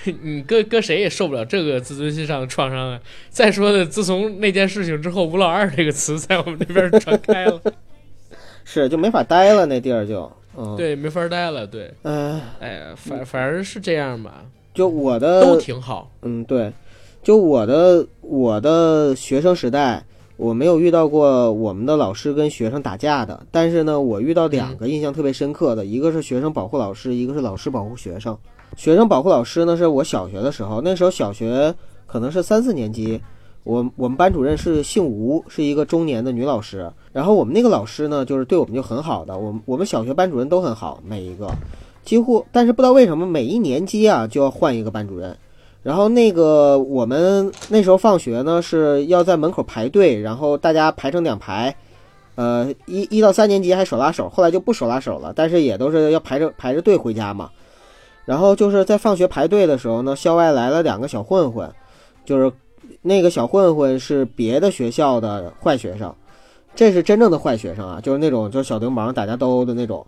[0.04, 3.00] 你你搁搁谁也受不了这个自尊心上的创伤啊！
[3.28, 7.60] 再说的，自从那件事情之后，“吴老二”这个词在我们这边传开了，
[8.64, 16.70] 是就没法待了，那地儿就嗯，对，没法待了，对，呃，哎呀，反反正是这样吧，就我的都的挺好，嗯对，
[17.20, 20.04] 就我的我的学生时代。
[20.36, 28.36] 我没有遇到过我们的老师跟学生打架的，但是呢，我遇到两个印象特别深刻的，一个是学生保护老师，一个是老师保护学生。
[28.76, 31.72] 学生保护老师呢，是我小学的时候，那时候小学
[32.06, 33.20] 可能是三四年级，
[33.62, 36.90] 我我们班主任是姓吴，是一个中年的女老师。
[37.12, 41.48] 然后我们那个老师呢，就是对我们就很好的，我们我们小学班主任都很好，每一个
[42.04, 45.36] 几乎，但是不知道为什么每一年级啊就要换一个班主任。
[45.84, 51.76] 然后那个我们那时候放学呢是要在门口排队，然后大家排成两排，
[52.36, 57.50] 呃，一一到三年级还手拉手，后来就不手拉手了，但是也都是要排着排着队回家嘛。
[58.24, 61.70] 然后就是在放学排队的时候呢，校外来了两个小混混，
[62.24, 62.50] 就是
[63.02, 66.14] 那个小混混是别的学校的坏学生，
[66.74, 70.04] 这是真正的坏学生啊，就是那种就是小流氓打架斗殴的那种。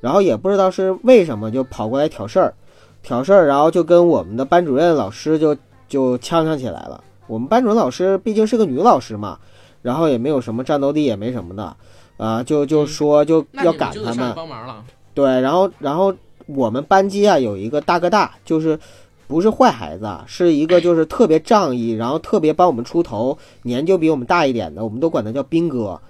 [0.00, 2.54] 然后也不知道是为什么就跑过来挑事儿，
[3.02, 5.56] 挑事儿，然后就跟我们的班主任老师就
[5.88, 7.02] 就呛呛起来了。
[7.26, 9.38] 我们班主任老师毕竟是个女老师嘛，
[9.82, 11.76] 然后也没有什么战斗力，也没什么的，
[12.16, 14.32] 啊，就就说就要赶他们。
[14.34, 14.84] 帮忙了。
[15.14, 16.14] 对，然后然后
[16.46, 18.78] 我们班级啊有一个大哥大，就是
[19.26, 26.00] 不是坏孩子啊，是一个就是特别仗义，然后特别帮我们出头，年就比我们大一点的，我们都管他叫兵哥。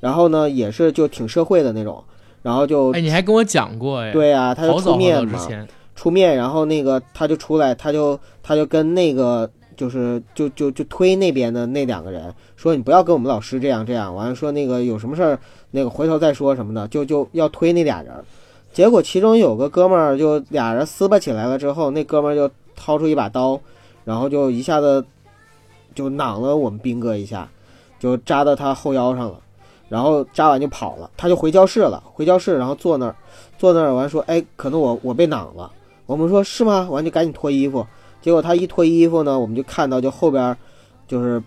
[0.00, 2.02] 然后呢，也是就挺社会的那种，
[2.42, 15.38] 然后就哎，你还跟我讲过哎，对啊，他就好早好出面嘛，早之前，出面，然后那个他就出来，他就他就跟那个就是就就就推那边的那两个人说，你不要跟我们老师这样这样，完了说那个有什么事儿，
[15.70, 18.12] 那个回头再说什么的，就就要推那俩人。
[18.72, 23.60] 结果其中有个哥们儿就俩人撕巴起来了之后，那哥们儿就掏出一把刀，
[24.04, 25.04] 然后就一下子
[25.94, 27.48] 就攮了我们兵哥一下，
[28.00, 29.38] 就扎到他后腰上了。
[29.88, 33.14] 然后扎完就跑了，他就回教室了，回教室然后坐那儿，
[33.58, 35.70] 坐那儿完说，哎，可能我我被攮了。
[36.06, 36.88] 我们说是吗？
[36.90, 37.86] 完就赶紧脱衣服。
[38.20, 40.56] 结果他一脱衣服呢，我们就看到就后边
[41.06, 41.42] 就是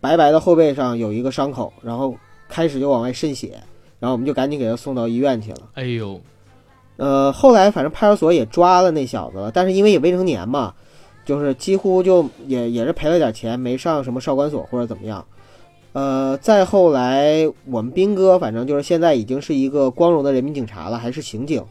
[0.00, 2.14] 白白的后背上有一个伤口，然后
[2.48, 3.60] 开始就往外渗血，
[4.00, 5.70] 然后我们就赶紧给他送到医院去了。
[5.74, 6.20] 哎呦，
[6.96, 10.74] 呃，后来反正派出所也抓了那小子了，但是因为也未成年嘛，
[11.24, 15.24] 就是几乎就也也是赔了点钱，没上什么少管所或者怎么样。
[15.92, 21.64] 呃，再后来我们兵哥反正就是现在已经是一个光荣的人民警察了，还是刑警，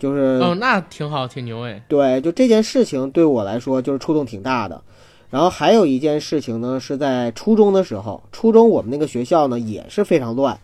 [0.00, 1.80] 就是哦，那挺好，挺牛哎。
[1.86, 4.80] 对，就这件事情对我来说就是触动挺大的。
[5.28, 10.58] 然后还有一件事情呢，是在初中的时候，初中我们那个学校呢也是非常乱，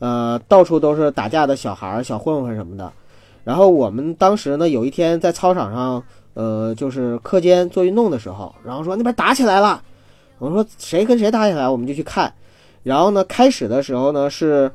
[0.00, 2.92] 呃，到处都是打架的小孩儿、小混混什么的。
[3.44, 6.02] 然后我们当时呢有一天在操场上，
[6.34, 9.80] 呃，就是课间做运动的时候，然后说那边打起来了，
[10.38, 12.32] 我们说谁跟谁打起来，我们就去看。
[12.82, 14.68] 然后呢，开始的时候呢是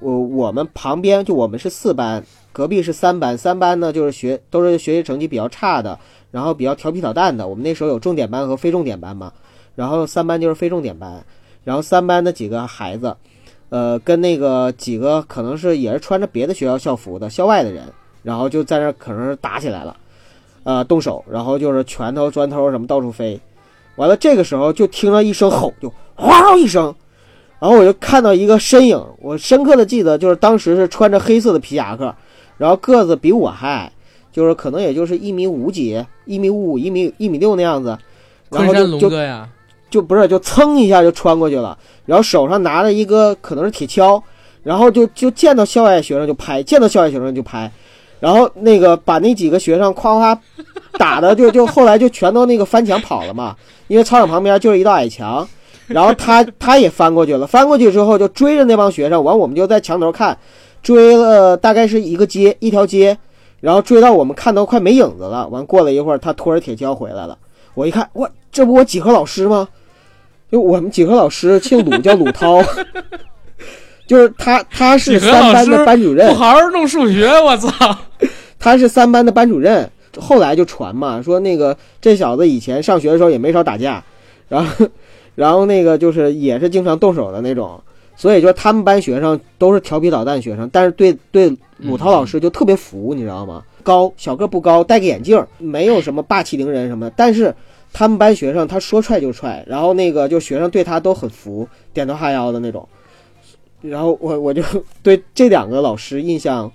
[0.00, 5.98] 我我们旁边就我们是四班，隔壁是三班，三班呢就是学都是学习成绩比较差的，
[6.30, 7.46] 然后比较调皮捣蛋的。
[7.46, 9.32] 我们那时候有重点班和非重点班嘛，
[9.74, 11.24] 然后三班就是非重点班，
[11.64, 13.16] 然后三班的几个孩子，
[13.68, 17.84] 呃，跟那个几个可能是也是穿着别的学校校服的校外的人，
[18.22, 19.96] 然后就在那可能是打起来了，
[20.64, 23.40] 呃，动手，然后就是拳头、砖头什么到处飞，
[23.96, 26.94] 完了这个时候就听了一声吼，就哗一声。
[27.60, 32.14] 然后我就看到一个身影，我深刻的记得就是当时是穿着黑色的皮夹克，
[32.60, 33.92] 然后个子比我还矮，
[34.30, 37.96] 就是可能也就是一米五几、一米五五、一米一米六那样子，
[38.50, 39.10] 然后就就
[39.88, 44.22] 就不是就蹭一下就穿过去了，然后手上拿着一个可能是铁锹，
[44.62, 47.72] 然后就就见到校外学生就拍，见到校外学生就拍，
[48.20, 50.38] 然后那个把那几个学生夸夸
[50.98, 53.56] 打的就就后来就全都那个翻墙跑了嘛，
[53.88, 55.48] 因为操场旁边就是一道矮墙。
[55.86, 60.38] 然后他他也翻过去了，翻过去之后就追着那帮学生，完我们就在墙头看，
[60.82, 63.16] 追了大概是一个街一条街，
[63.60, 67.36] 然后追到我们看到快没影子了，完过了一会儿他拖着铁锹回来了，
[67.74, 69.68] 我一看，我这不我几何老师吗？
[70.50, 72.60] 就我们几何老师姓鲁，叫鲁涛，
[74.06, 77.70] 就是他他是三班的班主任不，好好弄数学，我操！
[78.58, 79.88] 他是三班的班主任。
[80.18, 84.02] 后来就传嘛，说那个这小子以前上学的时候也没少打架，
[84.48, 84.86] 然后
[85.36, 87.80] 然后那个就是也是经常动手的那种，
[88.20, 93.64] 所以就是他们班学生都是调皮捣蛋学生，但是对对鲁涛老师就特别服，你知道吗？
[93.82, 97.54] 高小个不高，戴个眼镜，没有什么霸气凌人什么的，但是
[97.94, 102.86] 他们班学生他说踹就踹，然后那个就学生对他都很服，点头哈腰的那种。
[103.80, 104.62] 然后我我就
[105.02, 106.70] 对这两个老师印象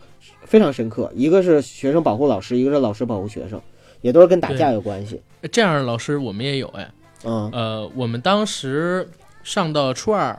[0.45, 3.61] 非常深刻，一个是学生保护老师，一个是老师保护学生，
[4.01, 5.21] 也都是跟打架有关系。
[5.51, 6.89] 这样的老师我们也有哎。
[7.23, 9.07] 嗯呃，我们当时
[9.43, 10.35] 上到初二，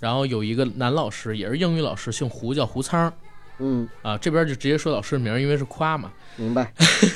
[0.00, 3.12] 然后有一个男老师，也是英语老师，姓胡，叫胡仓
[3.58, 4.18] 嗯，啊。
[4.18, 6.10] 这边就直接说老师名儿，因为是夸嘛。
[6.36, 6.72] 明白。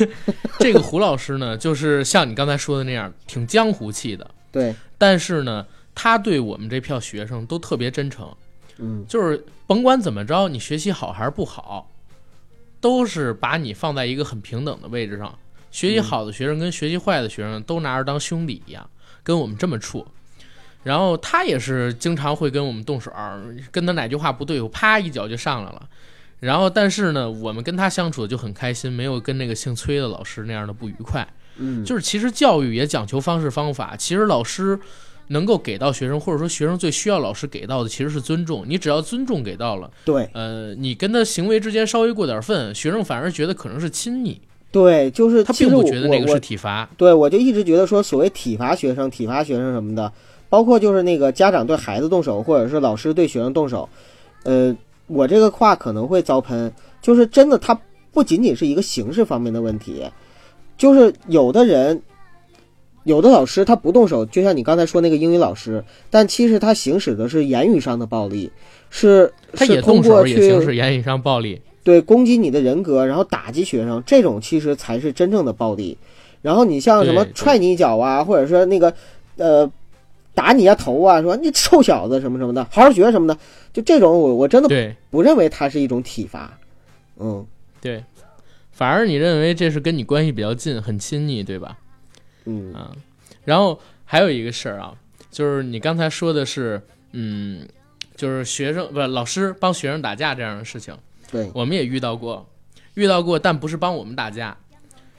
[0.60, 8.30] 这个胡老师呢，就是像你刚才说的那样，挺江湖气的，对，但是呢，他对我们这票学生都特别真诚，
[8.78, 11.90] 嗯就是甭管怎么着，你学习好还是不好，
[12.80, 15.38] 都是把你放在一个很平等的位置上。
[15.70, 18.88] 学习好的学生跟学习坏的学生都拿着当兄弟一样，
[19.22, 20.06] 跟我们这么处。
[20.84, 23.10] 然后他也是经常会跟我们动手，
[23.72, 25.88] 跟他哪句话不对，我啪一脚就上来了。
[26.40, 31.26] 然后，但是呢，我们跟他相处的就很开心，没有跟那个姓崔的老师那样的不愉快。
[31.56, 34.78] 嗯，就是其实教育也讲求方式方法，其实老师
[35.28, 38.64] 能够给到学生，或者说学生最需要老师给到的其实是尊重。
[38.68, 44.38] 你只要尊重给到了，对呃，你跟他行为之间稍微过点分，学生反而觉得可能是亲你，
[44.70, 46.86] 对，就是他并不觉得那个是体罚。
[46.98, 50.12] 对我就一直觉得说所谓体罚学生、体罚学生什么的，
[50.48, 53.88] 包括就是那个家长对孩子动手，或者是老师对学生动手，
[54.44, 54.76] 呃，
[55.06, 57.78] 我这个话可能会遭喷，就是真的，它
[58.12, 60.04] 不仅仅是一个形式方面的问题，
[60.76, 62.02] 就是有的人。
[63.06, 68.50] 有的老师他不动手，就像你刚才说那个英语老师，但其实他行使的是言语上的暴力，
[68.88, 71.60] 是他也动手，也行使言语上暴力。
[71.82, 75.98] 对攻击你的人格，然后打击学生，这种其实才是真正的暴力。
[76.40, 78.90] 然后你像什么踹你一脚啊，或者说那个
[79.36, 79.70] 呃
[80.34, 83.38] 打你呀头啊，说你臭小子什么什么的，好好学什么的，
[83.72, 86.58] 就这种我我真的不认为它是一种体罚。
[87.18, 87.46] 嗯。
[87.80, 88.02] 对，
[88.72, 91.78] 反而你认为这是跟你关系比较近，很亲密，对吧？
[92.46, 92.72] 嗯。
[92.72, 92.90] 啊，
[93.44, 94.94] 然后还有一个事儿啊，
[95.30, 96.80] 就是你刚才说的是，
[97.12, 97.68] 嗯，
[98.16, 100.96] 就是学生不是老师帮学生打架这样的事情，
[101.30, 102.48] 对，我们也遇到过，
[102.94, 104.56] 遇到过，但不是帮我们打架，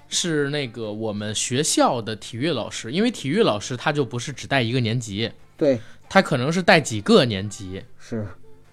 [0.07, 5.79] 是那个我们学校的体育老师，因为体育老师他就不是只带一个年级，对
[6.09, 7.81] 他可能是带几个年级。
[7.99, 8.27] 是，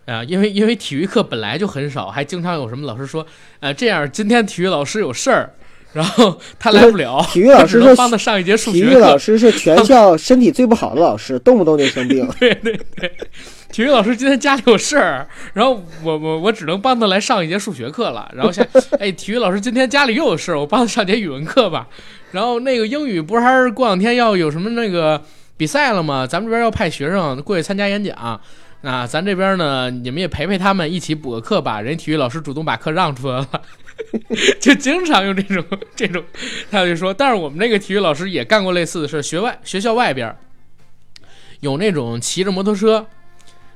[0.07, 3.27] 啊，因为因为体育课本来就很少，还经常有什么老师说，
[3.61, 5.55] 呃，这样今天体育老师有事儿，
[5.95, 8.93] 然后他来不了，体育老师 只能帮他上一节数学课。
[8.93, 12.29] 育老师是全校身体最不好的老师，动不动就生病。
[12.39, 13.13] 对 对对，
[13.73, 18.31] 体育老师今天家里有事儿，然后我我我只能帮他来上一节数学课了。
[18.37, 18.63] 然后下，
[19.01, 21.89] 哎，体育老师今天家里又有事儿，我帮他上节语文课吧。
[22.33, 25.21] 然后那个英语不是还是过两天要有什么那个
[25.57, 26.27] 比赛了吗？
[26.27, 28.41] 咱们这边要派学生过去参加演讲。
[28.83, 31.81] 啊，咱这边呢，你们也陪陪他们，一起补个课吧。
[31.81, 33.49] 人体育老师主动把课让出来了，
[34.61, 35.65] 就经常用这种
[35.95, 36.23] 这种，
[36.71, 40.37] 他就说，但是我们那个体育老师也干过类似的事，学外学校外边
[41.61, 43.07] 有那种骑着摩托车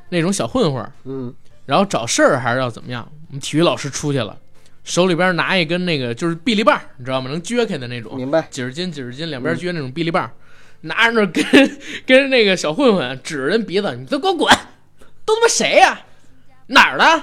[0.09, 1.35] 那种小混混儿，嗯
[1.65, 3.07] 然后找事儿还是要怎么样？
[3.29, 4.39] 我们体育老师出去了，
[4.85, 7.29] 手里边拿一根那个就是臂力棒，你知道吗？
[7.29, 8.47] 能撅开的那种，明白。
[8.51, 10.31] 几十斤几十斤，两边撅那种臂力棒，
[10.83, 14.49] 拿着那跟跟那个小混混指着人鼻子，你都给我滚！
[15.25, 16.03] 都他妈谁呀、
[16.69, 17.23] 哪儿的？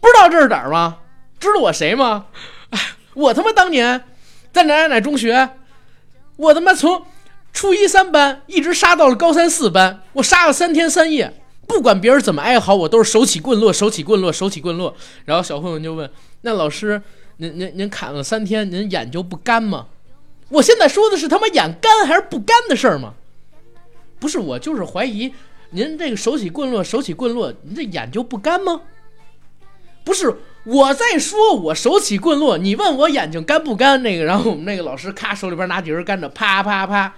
[0.00, 0.98] 不知道这是哪儿吗？
[1.38, 2.26] 知道我谁吗？
[2.70, 2.78] 哎，
[3.14, 4.02] 我他妈当年
[4.52, 5.50] 在哪哪哪中学，
[6.34, 7.06] 我他妈从
[7.52, 11.32] 初一三班一直杀到了高三四班，我杀了三天三夜，
[11.70, 14.92] 不管别人怎么哀嚎，我都是手起棍落，手起棍落，手起棍落。
[15.24, 16.10] 然后小混混就问
[16.42, 17.00] ：“那老师，
[17.36, 19.86] 您您您砍了三天，您眼就不干吗？”
[20.50, 23.14] 我现在说的是他妈眼干还是不干的事儿吗？
[24.18, 25.32] 不是，我就是怀疑
[25.70, 28.80] 您这个手起棍落，手起棍落，您这眼就不干吗？
[30.02, 34.02] 不是，我在说我手起棍落，你问我眼睛干不干？
[34.02, 37.14] 那个，然后我们那个老师咔手里边拿几根甘蔗，啪啪啪，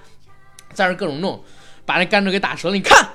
[0.75, 1.43] 在那各种弄，
[1.87, 2.75] 把那甘蔗给打折了。
[2.75, 3.09] 你看，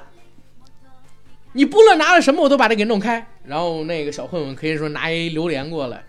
[1.58, 3.28] 你不论拿了什么，我都把它给弄开。
[3.46, 6.06] 然后那个小混混可以说拿一榴莲过来，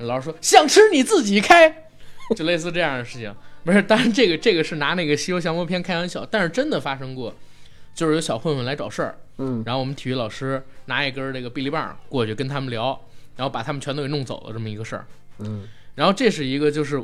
[0.00, 1.88] 老师说想吃你自己开，
[2.36, 3.34] 就类似这样的事情。
[3.64, 7.34] 不是，当然这个这个是拿那个《西游降魔篇》开玩笑，但是真的发生过，
[7.94, 13.00] 就是有小混混来找事儿，嗯然后我们体育老师拿一根这个臂力棒过去跟他们聊，
[13.34, 15.06] 然后把他们全都给弄走了这么一个事儿。
[15.38, 17.02] 嗯然后这是一个就是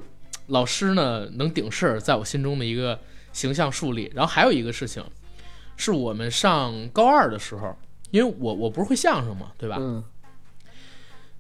[0.49, 3.01] 老师呢能顶事儿，在我心中的一个
[3.33, 4.13] 形象树立。
[4.15, 5.03] 然后还有一个事情，
[5.83, 7.77] 是我们上高二的时候，
[8.13, 9.79] 因为我我不是会相声嘛，对吧？
[9.81, 10.05] 嗯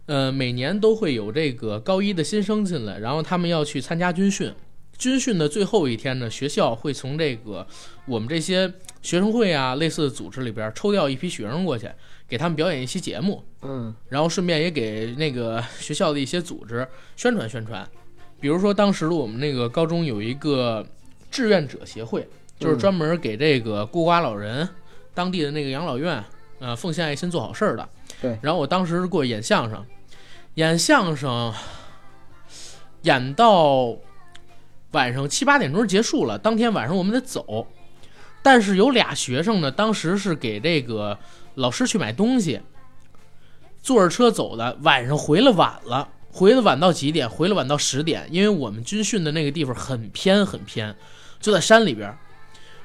[0.07, 4.53] 呃，每年都会有这个高一的新生进来，然后他们要去参加军训。
[4.99, 7.64] 军训的最后一天呢，学校会从这个
[8.05, 8.68] 我们这些
[9.01, 11.88] 学生会啊类似的组织里边抽调一批学生过去，
[12.28, 13.45] 给他们表演一期节目。
[13.62, 16.86] 嗯然后顺便也给那个学校的一些组织
[17.16, 17.88] 宣传宣传。
[18.40, 20.84] 比如说，当时我们那个高中有一个
[21.30, 22.28] 志愿者协会，
[22.63, 24.69] 就是专门给这个孤寡老人、
[25.13, 26.23] 当地的那个养老院，
[26.61, 27.89] 呃，奉献爱心做好事儿的。
[28.21, 29.85] 对然后我当时过去演相声，
[30.55, 31.53] 演相声，
[33.03, 33.97] 演到
[34.93, 36.39] 晚上七八点钟结束了。
[36.39, 37.67] 当天晚上我们得走，
[38.43, 41.19] 但是有俩学生呢，当时是给这个
[41.57, 42.61] 老师去买东西，
[43.83, 47.29] 坐着车走的，晚上回来晚了，回来晚到几点？
[47.29, 50.95] 回来晚到十点，因为我们军训的那个地方很偏很偏，
[51.41, 52.17] 就在山里边儿。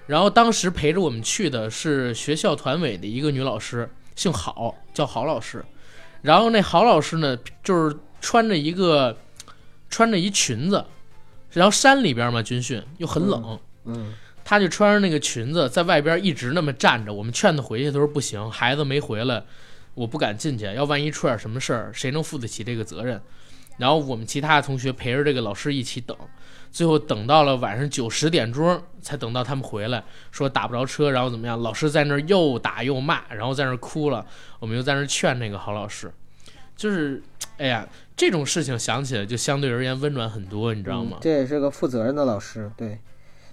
[0.07, 5.63] 然后当时陪着我们去的是学校团委的一个女老师，姓郝，叫郝老师。
[6.21, 9.15] 然后那郝老师呢，就是穿着一个
[9.89, 10.83] 穿着一裙子，
[11.51, 17.13] 然后山里边嘛军训又很冷，嗯她就穿着那个裙子在外边一直那么站着。
[17.13, 19.43] 我们劝她回去，她说不行，孩子没回来，
[19.93, 23.21] 我不敢进去，要万一出点什么事儿，谁能负得起这个责任？
[23.77, 26.15] 然后我们其他的同学陪着这个老师一起等，
[26.71, 31.61] 最后等到了晚上九十点钟才等到他们回来，说打不着车，然后怎么样？
[31.61, 34.25] 老师在那儿又打又骂，然后在那儿哭了，
[34.59, 36.11] 我们又在那儿劝那个好老师，
[36.75, 37.21] 就是，
[37.57, 41.19] 哎呀，这种事情想起来就相对而言温暖很多，你知道吗嗯？
[41.21, 42.71] 这也是个负责任的老师。
[42.75, 42.99] 对，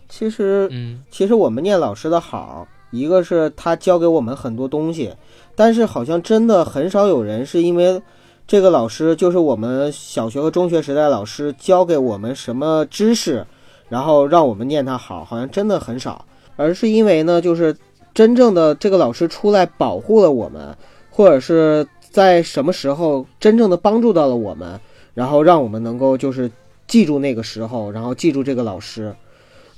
[0.09, 5.15] 其实嗯其实我们念老师的好，一个是他教给我们很多东西，
[5.55, 8.01] 但是好像真的很少有人是因为
[8.47, 13.47] 这个老师就是我们小学和中学时代老师教给我们什么知识，
[13.89, 16.25] 然后让我们念他好，好像真的很少，
[16.57, 17.75] 而是因为呢，就是
[18.13, 20.77] 真正的这个老师出来保护了我们，
[21.11, 24.79] 或者是在什么时候真正的帮助到了我们，
[25.15, 26.51] 然后让我们能够就是
[26.87, 29.15] 记住那个时候，然后记住这个老师，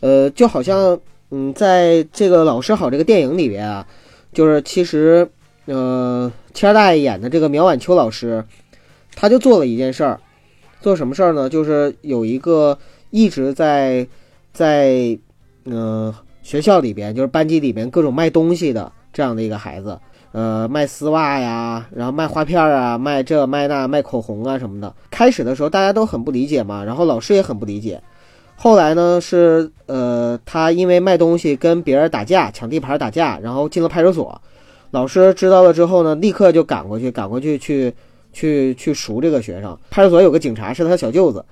[0.01, 0.99] 呃，就好像
[1.31, 3.87] 嗯，在这个《老师好》这个电影里边啊，
[4.33, 5.29] 就是其实
[5.67, 8.45] 呃，谦儿大爷演的这个苗婉秋老师，
[9.15, 10.21] 他就做了一件事儿，
[10.81, 11.49] 做什么事儿呢？
[11.49, 12.79] 就是有一个
[13.11, 14.07] 一直在
[14.53, 15.19] 在
[15.65, 19.99] 呃学校里边，就是班级里边各种卖东西的这样的一个孩子。
[20.33, 24.95] 呃，卖丝袜呀，然后卖花片啊，卖这卖那，卖口红啊什么的。
[25.11, 28.03] 开始的时候大家都很不理解嘛，然后老师也很不理解。
[28.55, 34.39] 后来呢，是呃，他因为卖东西跟别人打架，抢地盘打架，然后进了派出所。
[34.91, 37.93] 老师知道了之后呢，立刻就赶过去，赶过去去
[38.33, 39.77] 去去赎这个学生。
[39.91, 41.45] 派出所有个警察是他小舅子，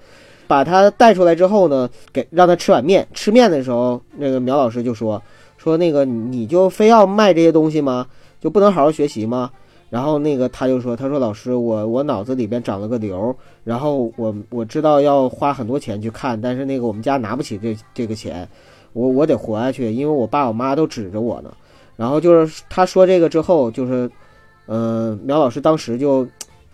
[0.46, 3.06] 把他带出来之后呢，给让他吃碗面。
[3.12, 5.22] 吃面的时候，那个苗老师就说
[5.58, 8.06] 说那个你就非要卖这些东西吗？
[8.40, 9.50] 就不能好好学习吗？
[9.90, 18.48] 然后那个他就说：“他说老师，我我脑子里边长了个瘤，然后我我知道要花很多钱去看，但是那个我们家拿不起这这个钱，
[18.92, 21.54] 我我得活下去，因为我爸我妈都指着我呢。
[21.96, 24.10] 然后就是他说这个之后，就是，
[24.66, 26.26] 嗯，苗老师当时就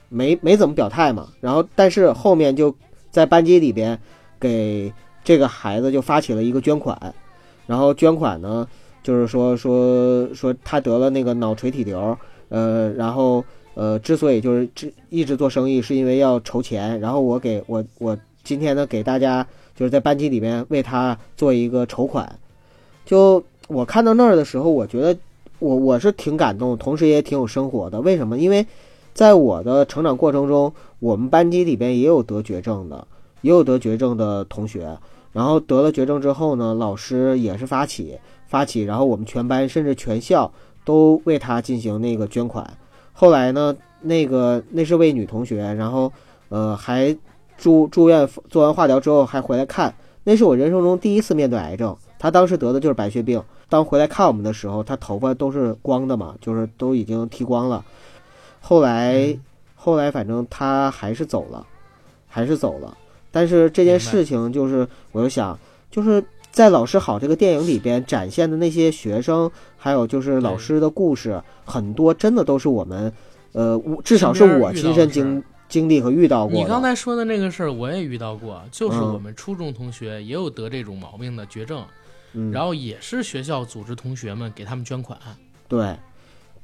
[0.08, 1.28] 没没怎么表态嘛。
[1.40, 2.74] 然后但是后面就
[3.10, 3.98] 在班级里边
[4.38, 4.92] 给
[5.22, 7.14] 这个孩子就发起了一个捐款，
[7.66, 8.66] 然后捐款呢。”
[9.02, 12.14] 就是说说说他得了那个脑垂体瘤，
[12.50, 13.42] 呃，然后
[13.72, 14.68] 呃，之所以就是
[15.08, 17.00] 一一直做生意，是因为要筹钱。
[17.00, 19.44] 然后我给我我今天呢给大家
[19.74, 22.30] 就是在班级里边为他做一个筹款。
[23.06, 23.42] 就
[23.72, 25.16] 我看到那儿的时候，我觉得
[25.60, 28.00] 我我是挺感动，同时也挺有生活的。
[28.00, 28.36] 为什么？
[28.36, 28.66] 因为
[29.14, 33.06] 在我的成长过程中，我们班级里边也有得绝症的，
[33.42, 34.98] 也有得绝症的同学。
[35.32, 38.18] 然后得了绝症之后呢，老师也是发起。
[38.48, 40.52] 发起，然后我们全班甚至全校
[40.84, 42.68] 都为他进行那个捐款。
[43.12, 46.12] 后来呢，那个那是位女同学，然后
[46.48, 47.16] 呃还
[47.56, 49.94] 住住院做完化疗之后还回来看。
[50.24, 51.96] 那是我人生中第一次面对癌症。
[52.20, 53.42] 她当时得的就是白血病。
[53.68, 57.84] 当回来看我们的时候，他头发都是光的嘛，就是都已经剃光了。
[58.60, 59.36] 后来
[59.74, 61.66] 后来反正他还是走了，
[62.28, 62.96] 还是走了。
[63.32, 65.58] 但是这件事情就是，我就想
[65.90, 66.22] 就是。
[66.52, 69.48] 在《老师好》这个电影里边展现的那些学生，
[69.78, 73.12] 还有就是老师的故事，很多真的都是我们，
[73.52, 76.58] 呃，至少是我亲身经经历和遇到过。
[76.58, 81.84] 你刚才说的那个事儿，我也遇到过，就是我们初中同学也有得这种毛病的绝症，
[82.52, 85.18] 然后也是学校组织同学们给他们捐款。
[85.68, 85.96] 对，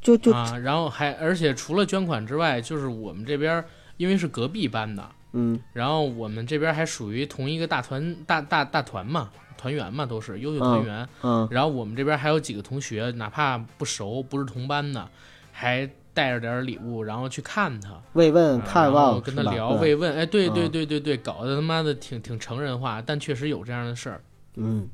[0.01, 3.65] 就就啊，然后还而且除了捐款之外，就是我们这边
[3.97, 9.31] 因为是隔壁班的，嗯，然后我们这边还属于同一个大团大大大团嘛。
[9.59, 11.09] 团员嘛，都是优秀团员。
[11.23, 15.09] 嗯，然后我们这边还有几个同学，哪怕不熟，不是同班的，
[15.51, 20.15] 还带着点礼物，然后去看他，慰问、看望，跟他聊慰问。
[20.15, 24.21] 哎，对对对对对，搞得他妈的挺挺成人化，但确实有这样的事儿。
[24.57, 24.87] 嗯，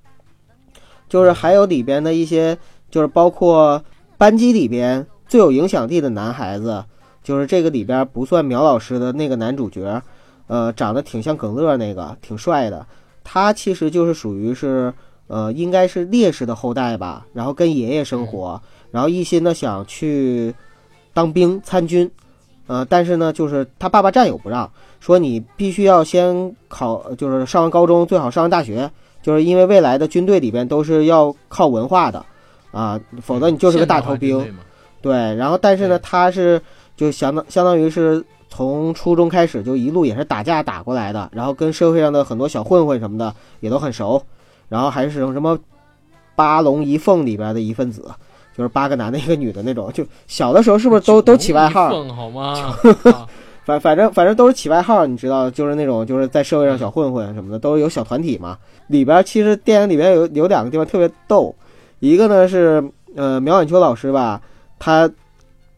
[1.12, 2.56] 就是还有里边的一些，
[2.90, 3.84] 就是包括
[4.16, 6.82] 班级里边最有影响力的男孩子，
[7.22, 10.00] 就是这个里边不算苗老师的那个男主角，
[10.46, 12.86] 呃，长得挺像耿乐那个，挺帅的。
[13.22, 14.90] 他其实就是属于是，
[15.26, 17.26] 呃，应该是烈士的后代吧。
[17.34, 18.58] 然后跟爷爷生活，
[18.90, 20.54] 然后一心的想去
[21.12, 22.10] 当兵参军，
[22.68, 28.90] 呃，但是呢，就是他爸爸战友不让，说你必须要先考，就是上完高中，最好上完大学，
[29.22, 32.24] 就是因为未来的军队里边都是要靠文化的，
[32.72, 34.44] 啊，否则你就是个大头兵。
[35.00, 36.60] 对，然后但是呢，他是
[36.96, 38.24] 就相当相当于是。
[38.54, 44.22] 从初中开始就一路也是打架打过来的，然后跟社会上的很多小混混什么的也都很熟，
[44.68, 45.58] 然后还是什么
[46.34, 48.04] 八龙一凤里边的一份子，
[48.54, 49.90] 就是八个男的一个女的那种。
[49.94, 51.88] 就小的时候是不是都都起外号？
[52.12, 52.76] 好吗？
[53.64, 58.58] 反反正反正都是起外号，你知道，就是那种就是在社会上小混混什么的都有小团体嘛。
[58.88, 61.54] 里边其实电影里边有有两个地方特别逗，
[62.00, 62.82] 一个呢是
[63.16, 64.40] 呃苗晚秋老师吧，
[64.78, 65.10] 他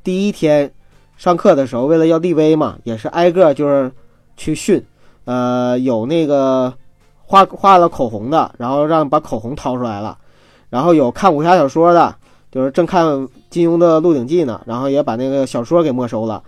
[0.02, 0.70] 第一天。
[1.16, 3.90] 上课的时候，为了要立威嘛，也是挨个就是
[4.36, 4.84] 去训，
[5.26, 6.74] 呃，有那个
[7.24, 10.18] 画画了口红的，然后让把口红掏出来了，
[10.70, 12.16] 然后有看武侠小说的，
[12.50, 16.42] 就是正看金庸的《鹿鼎记》呢，然后也把那个小说给没收了，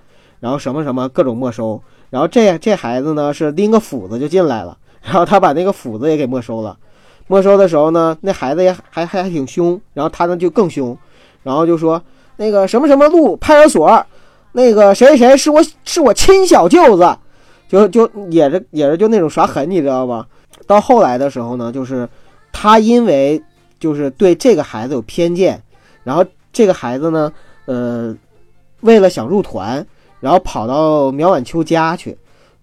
[0.47, 6.79] 然后什么什么各种没收，然后这这孩子呢是拎个斧子就进来了，然后他把那个斧子也给没收了，
[7.27, 10.97] 没收的时候呢，那孩子也还还还挺凶，然后他呢就更凶，
[11.43, 12.01] 然后就说
[12.37, 14.07] 那个什么什么路派出所。
[14.53, 17.19] 那个谁谁谁是我是我亲小舅子，
[17.69, 20.25] 就就也是也是就那种耍狠，你知道吧？
[20.65, 22.09] 到后来的时候呢，就是
[22.53, 23.43] 他因为
[23.81, 25.61] 就是对这个孩子有偏见，
[26.05, 27.33] 然后这个孩子呢，
[27.65, 28.17] 呃，
[28.83, 29.85] 为了想入团，
[30.21, 32.17] 然后跑到苗婉秋家去，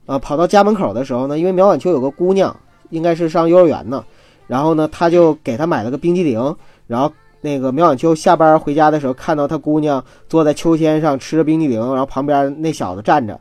[0.05, 2.55] 啊，跑到家门口的时候呢，因为苗婉秋有个姑娘，
[2.89, 4.03] 应该是上幼儿园呢，
[4.47, 6.55] 然后呢，他就给她买了个冰激凌，
[6.87, 13.39] 然后那个苗婉秋下班回家的时候，看到他姑娘坐在秋千上吃着冰激凌，然后旁边那小子站着，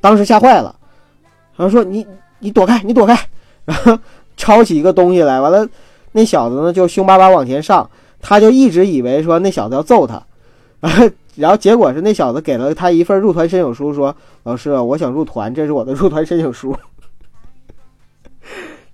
[0.00, 0.74] 当时吓坏了，
[1.56, 2.06] 然后说你
[2.38, 3.18] 你躲开，你躲开，
[3.64, 3.98] 然后
[4.36, 5.68] 抄起一个东西来，完了
[6.12, 7.88] 那小子呢就凶巴巴往前上。
[8.22, 10.22] 他就一直以为说那小子要揍他，
[10.78, 11.08] 然 后
[11.56, 14.14] 结果是那小子给了他一份入团申请书，说
[14.44, 16.76] ：“老师，我想入团，这是我的入团申请书。”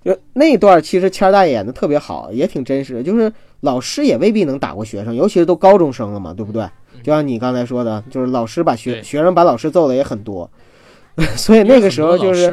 [0.05, 3.03] 就那段其实谦儿大爷演的特别好，也挺真实。
[3.03, 6.67] 就是老师也未必能打过学生，尤其是都高中生了嘛，对不对？
[7.03, 10.49] 就像你刚才说的，就是老师把学学生把老师揍的也很多，
[11.35, 12.51] 所以那个时候就是，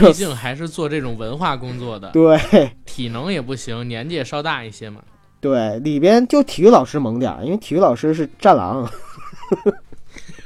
[0.00, 5.02] 毕竟还是做这种文化工作的，对，体能也不行，年纪也稍大一些嘛。
[5.42, 8.88] 对，里边就体育老师猛点儿，因为体育老师是战狼。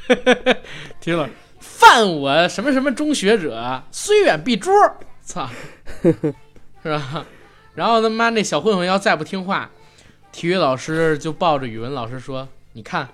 [0.99, 4.71] 体育老师，犯我什么什么中学者，虽远必诛。
[5.23, 5.51] 操，
[6.01, 7.27] 是吧？
[7.75, 9.71] 然后他妈那小混混要再不听话，
[10.33, 13.07] 体育老师就抱着语文老师说：“你看，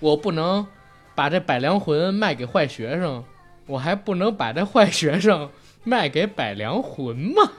[0.00, 0.66] 我不能
[1.14, 3.22] 把这百良魂卖给坏学生，
[3.66, 5.48] 我还不能把这坏学生
[5.84, 7.52] 卖给百良魂吗？”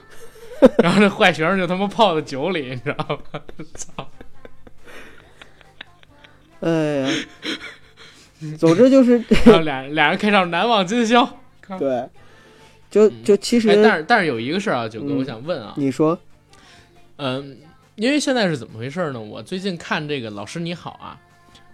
[0.82, 3.40] 然后这坏学生就他妈泡在酒里，你知道吗？
[3.74, 4.08] 操！
[6.60, 7.08] 哎呀，
[8.58, 9.18] 总之就是
[9.62, 11.26] 俩俩人开场难忘今宵。
[11.78, 12.08] 对，
[12.90, 16.18] 就就其实，但是但是有一个事儿啊，九哥，我想问啊，你说，
[17.16, 17.56] 嗯，
[17.94, 19.20] 因为现在是怎么回事呢？
[19.20, 21.18] 我最近看这个《老师你好》啊，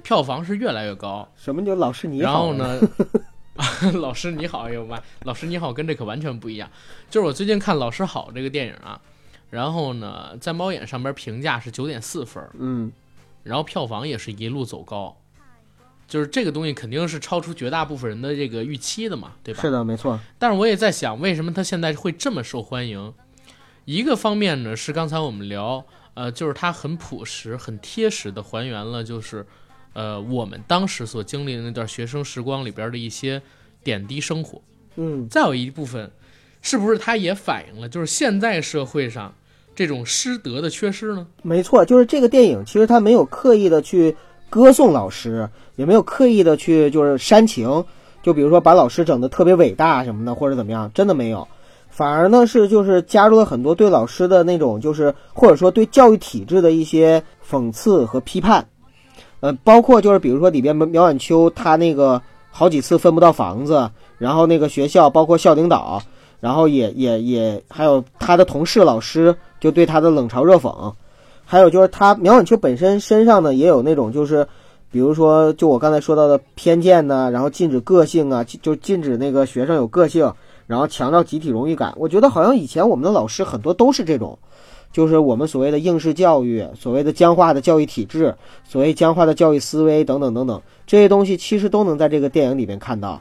[0.03, 1.27] 票房是越来越高。
[1.35, 2.31] 什么叫《老师你好》？
[2.33, 2.81] 然后呢？
[4.01, 6.71] 老师你好，哎呦妈，老师你好，跟这可完全不一样。
[7.11, 9.01] 就是我最近看《老师好》这个电影啊，
[9.51, 12.93] 然后呢，在猫眼上边评价是九点四分，嗯，
[13.43, 15.17] 然后票房也是一路走高，
[16.07, 19.63] 就是这个东西肯定是超出绝大部分人的这个预期的嘛，对吧？
[19.63, 20.19] 是的，没错。
[20.39, 23.13] 但是我也在想，为什么它现在会这么受欢迎？
[23.85, 25.85] 一个方面呢，是刚才我们聊，
[26.15, 29.47] 呃，就是它很朴实、很贴实的还原了，就是。
[29.97, 33.41] 呃，我们当时所经历的那段学生时光里边的一些
[33.83, 34.61] 点滴生活，
[34.97, 36.11] 嗯，再有一部分，
[36.61, 39.35] 是不是它也反映了就是现在社会上
[39.75, 41.27] 这种师德的缺失呢？
[41.43, 44.15] 没错，就是这个电影其实它没有刻意的去
[44.51, 47.83] 歌颂老师，也没有刻意的去就是煽情，
[48.23, 51.49] 就比如说把老师整的特别伟大什么的，或者怎么样，真的没有，
[51.89, 58.69] 反而呢是就是加入了很多对老师的那种就是或者说对教育体制的一些讽刺和批判。
[59.41, 62.21] 呃，包括就是比如说里边苗晚秋，他那个
[62.51, 66.03] 好几次分不到房子，然后那个学校，包括校领导，
[66.41, 70.93] 然后也也也还有他的同事老师就对他的冷嘲热讽，
[71.45, 74.47] 还有就是他苗晚秋本身身上呢也有那种就是，
[74.91, 80.33] 比如说就我刚才说到的偏见呢，然后禁止个性啊，就禁止那个学生有个性，
[80.67, 81.93] 然后强调集体荣誉感。
[81.97, 84.39] 我觉得好像以前我们的老师很多都是这种。
[84.97, 88.35] 就是我们所谓的应试教育，所谓的僵化的教育体制，
[88.65, 93.21] 所谓僵化的教育思维等等等等，这些东西其实都能在这个电影里面看到。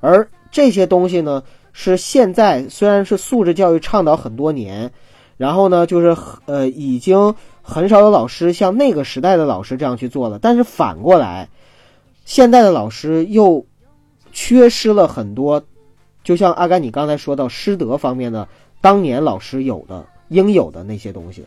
[0.00, 4.92] 而这些东西呢，是现在虽然是素质教育倡导很多年，
[5.38, 6.14] 然后呢，就是
[6.44, 10.38] 呃，已经很少有老师像那个时代的老师这样去做了。
[10.38, 11.48] 但是反过来，
[12.26, 13.64] 现在的老师又
[14.30, 15.64] 缺失了很多，
[16.22, 18.46] 就像阿甘你刚才说到师德方面的，
[18.82, 20.04] 当年老师有的。
[20.34, 21.44] 应有的那些东西，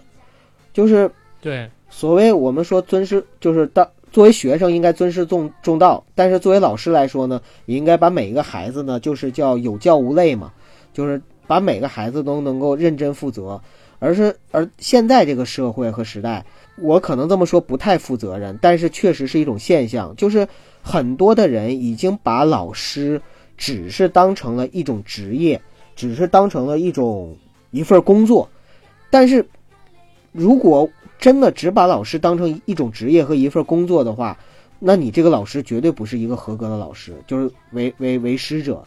[0.73, 1.11] 就是
[1.41, 10.53] 对所谓我们说尊师，就是当作为学生应该尊师重重道，但是作为老师来说呢，也应该把每一个孩子呢，就是叫有教无类嘛，
[10.93, 13.61] 就是把每个孩子都能够认真负责。
[13.99, 16.45] 而是而现在这个社会和时代，
[16.77, 20.47] 我可能这么说不太负责任，但是确实是一种现象，就是
[20.83, 23.19] 很多的人已经把老师
[23.57, 25.59] 只是当成了一种职业，
[25.95, 27.35] 只是当成了一种
[27.71, 28.47] 一份工作。
[29.09, 29.45] 但是，
[30.31, 34.37] 如果真的只把老师当成一种职业和一份工作的话，
[34.79, 38.83] 那你这个老师绝对不是一个合格的老师，就是为为为师者。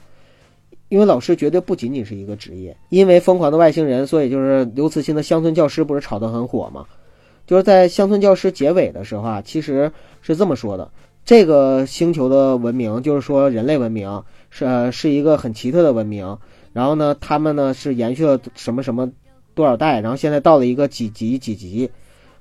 [0.88, 2.76] 因为老师绝对不仅仅是一个职业。
[2.88, 6.84] 因为疯狂的外星人，所以就是刘慈欣的《乡村教师》不是炒得很火吗？
[7.46, 9.90] 就是在《乡村教师》结尾的时候啊，其实
[10.20, 10.90] 是这么说的：
[11.24, 16.38] 这个星球的文明，就是说人类文明是是一个很奇特的文明。
[16.72, 19.10] 然后呢，他们呢是延续了什么什么。
[19.54, 20.00] 多少代？
[20.00, 21.90] 然后现在到了一个几级几级，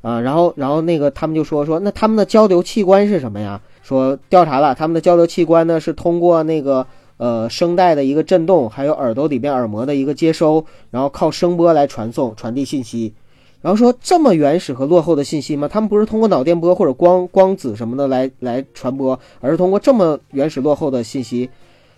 [0.01, 3.61] 啊，然后然后那个他们就说说，那他们的交流器官是什么呀？
[3.81, 6.85] 说调查了，他们的交流器官呢是通过那个
[7.17, 13.13] 呃声带的一个震动，还有耳朵里边耳膜的一个接收，然后靠声波来传送传递信息。
[13.61, 15.67] 然后说这么原始和落后的信息吗？
[15.67, 21.49] 他们不是通过脑电波或者光光子什么的来来传播，而是通过这么原始落后的信息，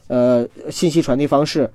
[0.07, 1.69] 呃，信息传递方式。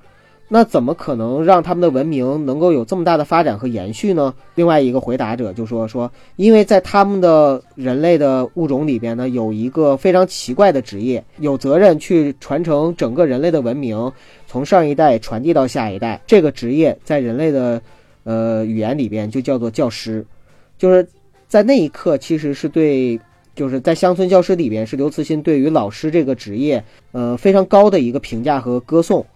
[0.48, 4.32] 那怎么可能让他们的文明能够有这么大的发展和延续呢？
[4.54, 14.12] 另外一个回答者就说说，因为在他们的人类的物种里边呢，有一个非常奇怪的职业，有责任去传承整个人类的文明，
[14.46, 16.22] 从上一代传递到下一代。
[16.28, 17.82] 这个职业在人类的
[18.22, 20.24] 呃语言里边就叫做教师，
[20.78, 21.04] 就是
[21.48, 23.18] 在那一刻其实是对，
[23.56, 29.26] 就是在乡村教师里边是刘慈欣对于老师这个职业呃非常高的一个评价和歌颂。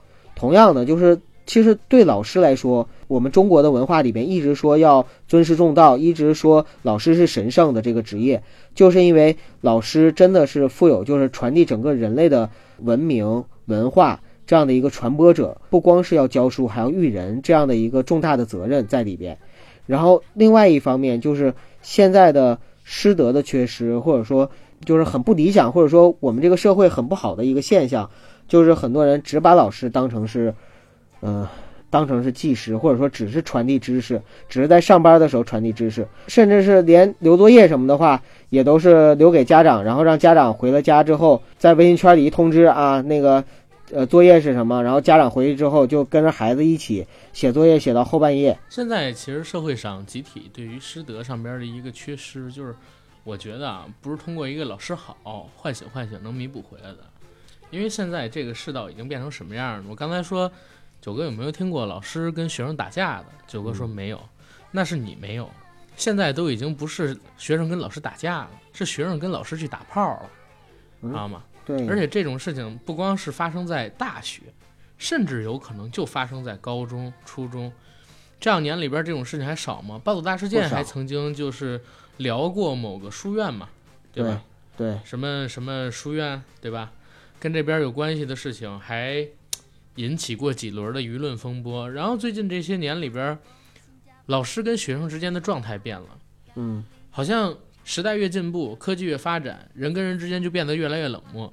[0.41, 8.43] 同样的，就是其实对老师来说，我们中国的文化里边一直说要尊师重道，一直说老师是神圣的这个职业，
[8.74, 19.36] 就是因为老师真的是富有，就是传递整个人类的文明文化这样的一个传播者，不光是要教书，还要育人这样的一个重大的责任在里边。
[19.84, 24.51] 然后另外一方面就是现在的师德的缺失，或者说
[24.86, 28.09] 就是很不理想，或者说我们这个社会很不好的一个现象。
[28.51, 30.53] 就是很多人只把老师当成是，
[31.23, 31.47] 嗯，
[31.89, 43.45] 当成是技师，或者说只是传递知识，只是在上班的时候传递知识，甚至是连留作业什么的话，也都是留给家长，然后让家长回了家之后，在微信圈里一通知啊，那个，
[43.93, 48.59] 呃，作业是什么，然后家长回去之后就跟着孩子一起写作业，写到后半夜。
[48.69, 52.75] 现在其实社会上集体对于师德上边的一个缺失，就是
[53.23, 56.99] 我觉得啊，不是通过一个老师好唤醒唤醒能弥补回来的。
[57.71, 59.85] 因为现在这个世道已经变成什么样了？
[59.89, 60.51] 我刚才说，
[61.01, 63.27] 九哥有没有听过老师跟学生打架的？
[63.47, 64.21] 九哥说没有，
[64.71, 65.51] 那是你没有。
[65.97, 70.31] 现在都已经不是学生跟老师打架了，是学生跟老师去打炮了，
[71.03, 71.43] 知道吗？
[71.66, 71.87] 对。
[71.87, 74.43] 而且这种事情不光是发生在大学，
[74.97, 77.71] 甚至有可能就发生在高中、初中。
[78.39, 80.01] 这两年里边这种事情还少吗？
[80.03, 81.79] 暴走大事件还曾经就是
[82.16, 83.68] 聊过某个书院嘛，
[84.12, 84.43] 对吧？
[84.79, 84.99] 对。
[85.05, 86.91] 什么什么书院，对吧？
[87.41, 89.26] 跟这边有关系的事情还
[89.97, 93.36] 引起过几轮的舆论风波，然后最近这些年里边，
[94.26, 96.18] 老师跟学生之间的状态变了，
[96.57, 101.53] 嗯，好像时代越进步，科技越发展，人跟人之间就变得越来越冷漠，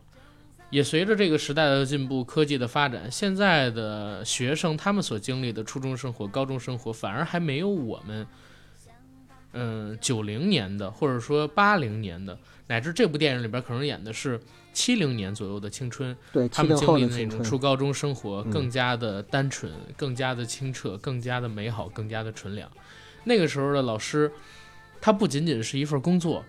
[0.69, 8.27] 也随着这个时代的进步，科技的发展，现在的学生他们所经历的初中生活、高中生活，反而还没有我们，
[9.53, 14.37] 嗯，九零年的或者说八零年的，乃至这部电影里边可能演的是。
[14.77, 22.69] 七零年左右的青春，对他们经历的那种初高中生活更加的单纯，更加的清澈，更加的美好，更加的纯良。
[23.23, 24.31] 那个时候的老师，
[25.01, 26.45] 他不仅仅是一份工作，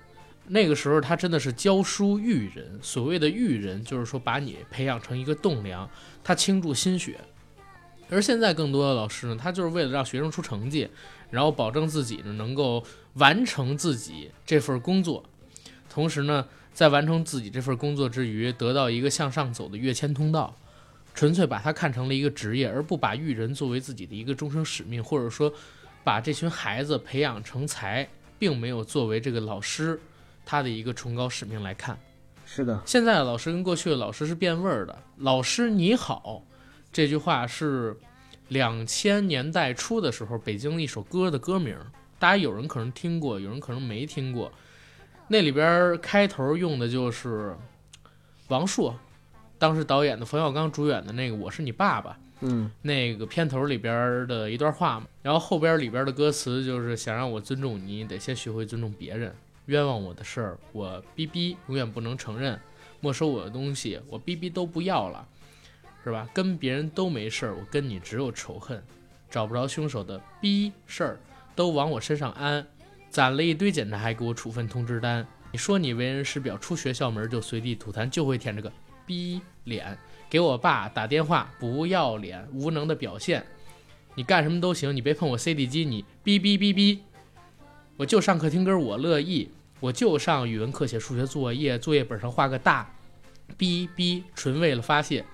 [0.49, 2.79] 那个时候他真的是教书育人。
[2.83, 5.89] 所谓的育人，就是说把你培养成一个栋梁，
[6.23, 7.19] 他倾注心血。
[8.11, 10.87] 而现在更多的老师呢，他就是为了让学生出成绩，
[11.31, 15.25] 然后保证自己呢能够完成自己这份工作，
[15.89, 16.47] 同时呢。
[16.79, 20.55] 在完成自己这份工作之余，得到一个向上走的跃迁通道，
[21.13, 25.53] 纯粹把它看成了一个职业，而不把育人作为自己的一个终生使命，或者说
[26.05, 28.09] 把这群孩子培养成才，
[28.39, 29.99] 并没有作为这个老师
[30.47, 31.99] 他的一个崇高使命来看。
[32.47, 34.97] 是的，现在的老师跟过去的老师是变味儿的。
[35.17, 36.45] 老师你好，
[36.93, 37.97] 这句话是
[38.51, 41.77] 两千年代初的时候北京的一首歌的歌名，
[42.21, 44.53] 大家有人可能听过，有人可能没听过。
[45.29, 47.55] 那里边开头用的就是
[48.49, 48.99] 王朔，
[49.59, 59.35] 当时导演的冯小刚主演的那个《我是你爸爸》，嗯，那个片头里边的一段话嘛，然后后边里边的歌词就是想让我尊重你，得先学会尊重别人。
[59.67, 62.57] 冤枉我的事儿，我逼逼永远不能承认；
[63.01, 65.29] 没收我的东西，我逼逼都不要了，
[66.03, 66.27] 是吧？
[66.33, 68.83] 跟别人都没事儿，我跟你只有仇恨。
[69.29, 71.21] 找不着凶手的逼事儿，
[71.55, 72.67] 都往我身上安。
[73.11, 75.27] 攒了一堆检查，还给我处分通知单。
[75.51, 78.71] 你说你为人师表，出学校门就随地吐痰，就会舔这个
[79.07, 79.97] 逼脸，
[80.29, 83.45] 给我爸打电话，不要脸，无能的表现。
[84.15, 86.99] 你干什么都行，你别碰我 CD 机，你哔哔哔哔。
[87.97, 89.51] 我就上课听歌，我乐意。
[89.81, 92.93] 我就上语文课写数学作业，作业本上画个大
[93.57, 95.25] 哔哔，纯为了发泄。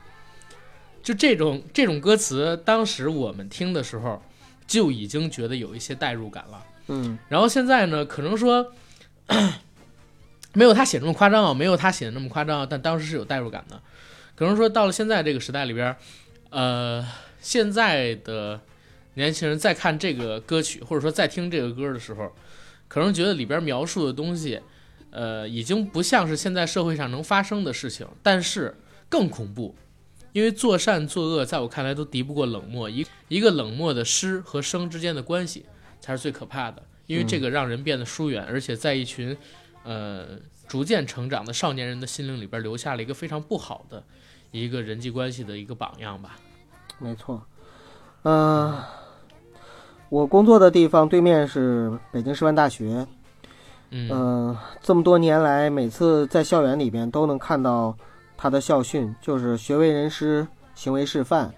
[1.03, 4.23] 就这种这种歌词，当时我们听的时候，
[4.67, 6.63] 就已经觉得有一些代入感了。
[6.89, 8.73] 嗯，然后现在呢，可能说
[10.53, 13.81] 没有他写那么夸张啊，没有他写的那么夸张，但当时是有代入感的。
[14.35, 15.97] 可能说到了现在这个时代里边，
[16.51, 17.05] 呃，
[17.41, 18.61] 现在的
[19.15, 22.33] 年轻人在看这个歌曲，或者说在听这个歌的时候，
[22.87, 24.61] 可能觉得里边描述的东西，
[25.11, 28.77] 呃，已经不像是现在社会上能发生的事情，但是
[29.09, 29.75] 更恐怖，
[30.33, 32.91] 因为作善作恶，在我看来都敌不过冷漠。
[32.91, 35.65] 一一个冷漠的师和生之间的关系。
[36.05, 39.35] 才是最可怕的，因为这个让人变得疏远，而且在一群
[39.85, 40.39] 呃
[40.69, 44.05] 逐渐成长的少年人的心灵里边留下了一个非常不好的
[44.51, 46.37] 一个人际关系的一个榜样吧。
[46.99, 47.43] 没错，
[48.25, 48.77] 嗯、
[50.11, 53.07] 我工作的地方对面是北京师范大学，
[53.89, 57.97] 嗯嗯、这么多年来，每次在校园里边都能看到
[58.37, 61.51] 他的校训，就是“学为人师，行为示范”。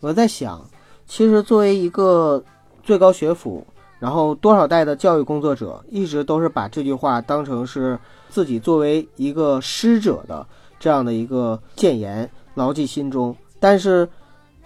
[0.00, 0.68] 我在想，
[1.06, 2.44] 其实作为一个
[2.82, 3.66] 最高学府，
[3.98, 10.46] 然后多少代的教育工作者，一直都是把这句话当成是自己作为一个师者的
[10.78, 13.34] 这样的一个谏言，牢记心中。
[13.58, 14.08] 但是，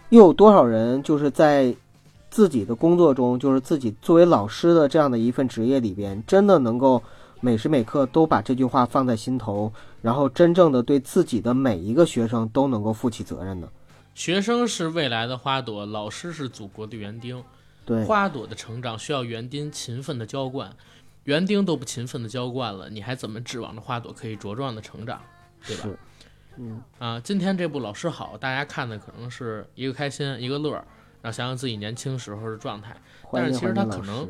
[0.08, 1.74] 又有多少人就是在
[2.28, 7.00] 自己的工作中，就是自己作为老师的这样的一份职业里边，真的能够
[7.40, 9.72] 每时每刻都把这句话放在心头，
[10.02, 13.68] 然后真正的对自己的每一个学生都能够负起责任呢？
[14.12, 17.42] 学生是未来的花朵，老师是祖国的园丁。
[17.90, 20.72] 对，花朵的成长需要园丁勤奋的浇灌，
[21.24, 25.20] 园丁都不勤奋的浇灌了，你还怎么指望着花朵可以茁壮的成长，
[25.66, 25.88] 对吧？
[26.56, 30.86] 嗯，啊，今天这部《老师好》，大家看的可能是一个开心，一个乐儿，
[31.20, 32.96] 然后想想自己年轻时候的状态。
[33.32, 34.28] 但是其实他可能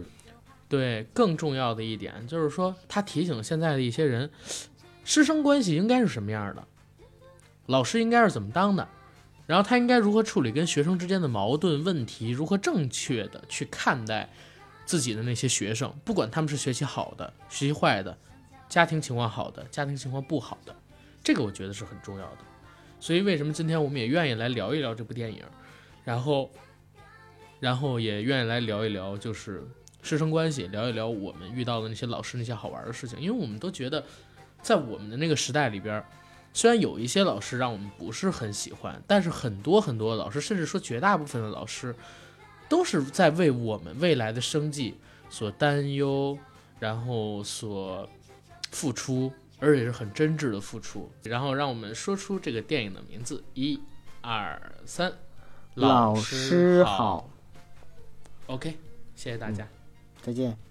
[0.67, 4.31] 对更重要的一点就是说，他提醒现在的一些人，
[5.05, 6.67] 师生关系应该是什么样的，
[7.67, 8.89] 老师应该是怎么当的，
[9.51, 14.31] 然后他应该如何处理跟学生之间的矛盾问题，如何正确的去看待
[14.87, 18.17] 自己的那些学生，不管他们是学习好的、学习坏的、
[18.69, 20.73] 家庭情况好的、家庭情况不好的，
[21.25, 22.39] 这个我觉得是很重要的。
[23.01, 25.43] 所以为什么今天我们也愿意来聊一聊这部电影，
[26.05, 26.49] 然后，
[27.59, 29.67] 然后也愿意来聊一聊就是
[30.01, 34.05] 师生关系，聊一聊我们遇到的那些老师那些好玩的事情，因为我们都觉得，
[34.63, 36.01] 在我们的那个时代里边，
[36.53, 41.95] 虽然有一些老师让我们不是很喜欢，但是很多很多老师，甚至说绝大部分的老师，
[42.69, 44.97] 都是在为我们未来的生计
[45.29, 46.39] 所担忧，
[46.79, 48.09] 然后所
[48.73, 51.11] 付出，而且是很真挚的付出。
[51.23, 53.81] 然后让我们说出这个电影的名字，一、
[54.21, 55.13] 二、三，
[55.75, 57.31] 老师师好好
[58.47, 58.77] ，OK，
[59.15, 59.67] 谢谢大家。
[60.21, 60.70] 再见。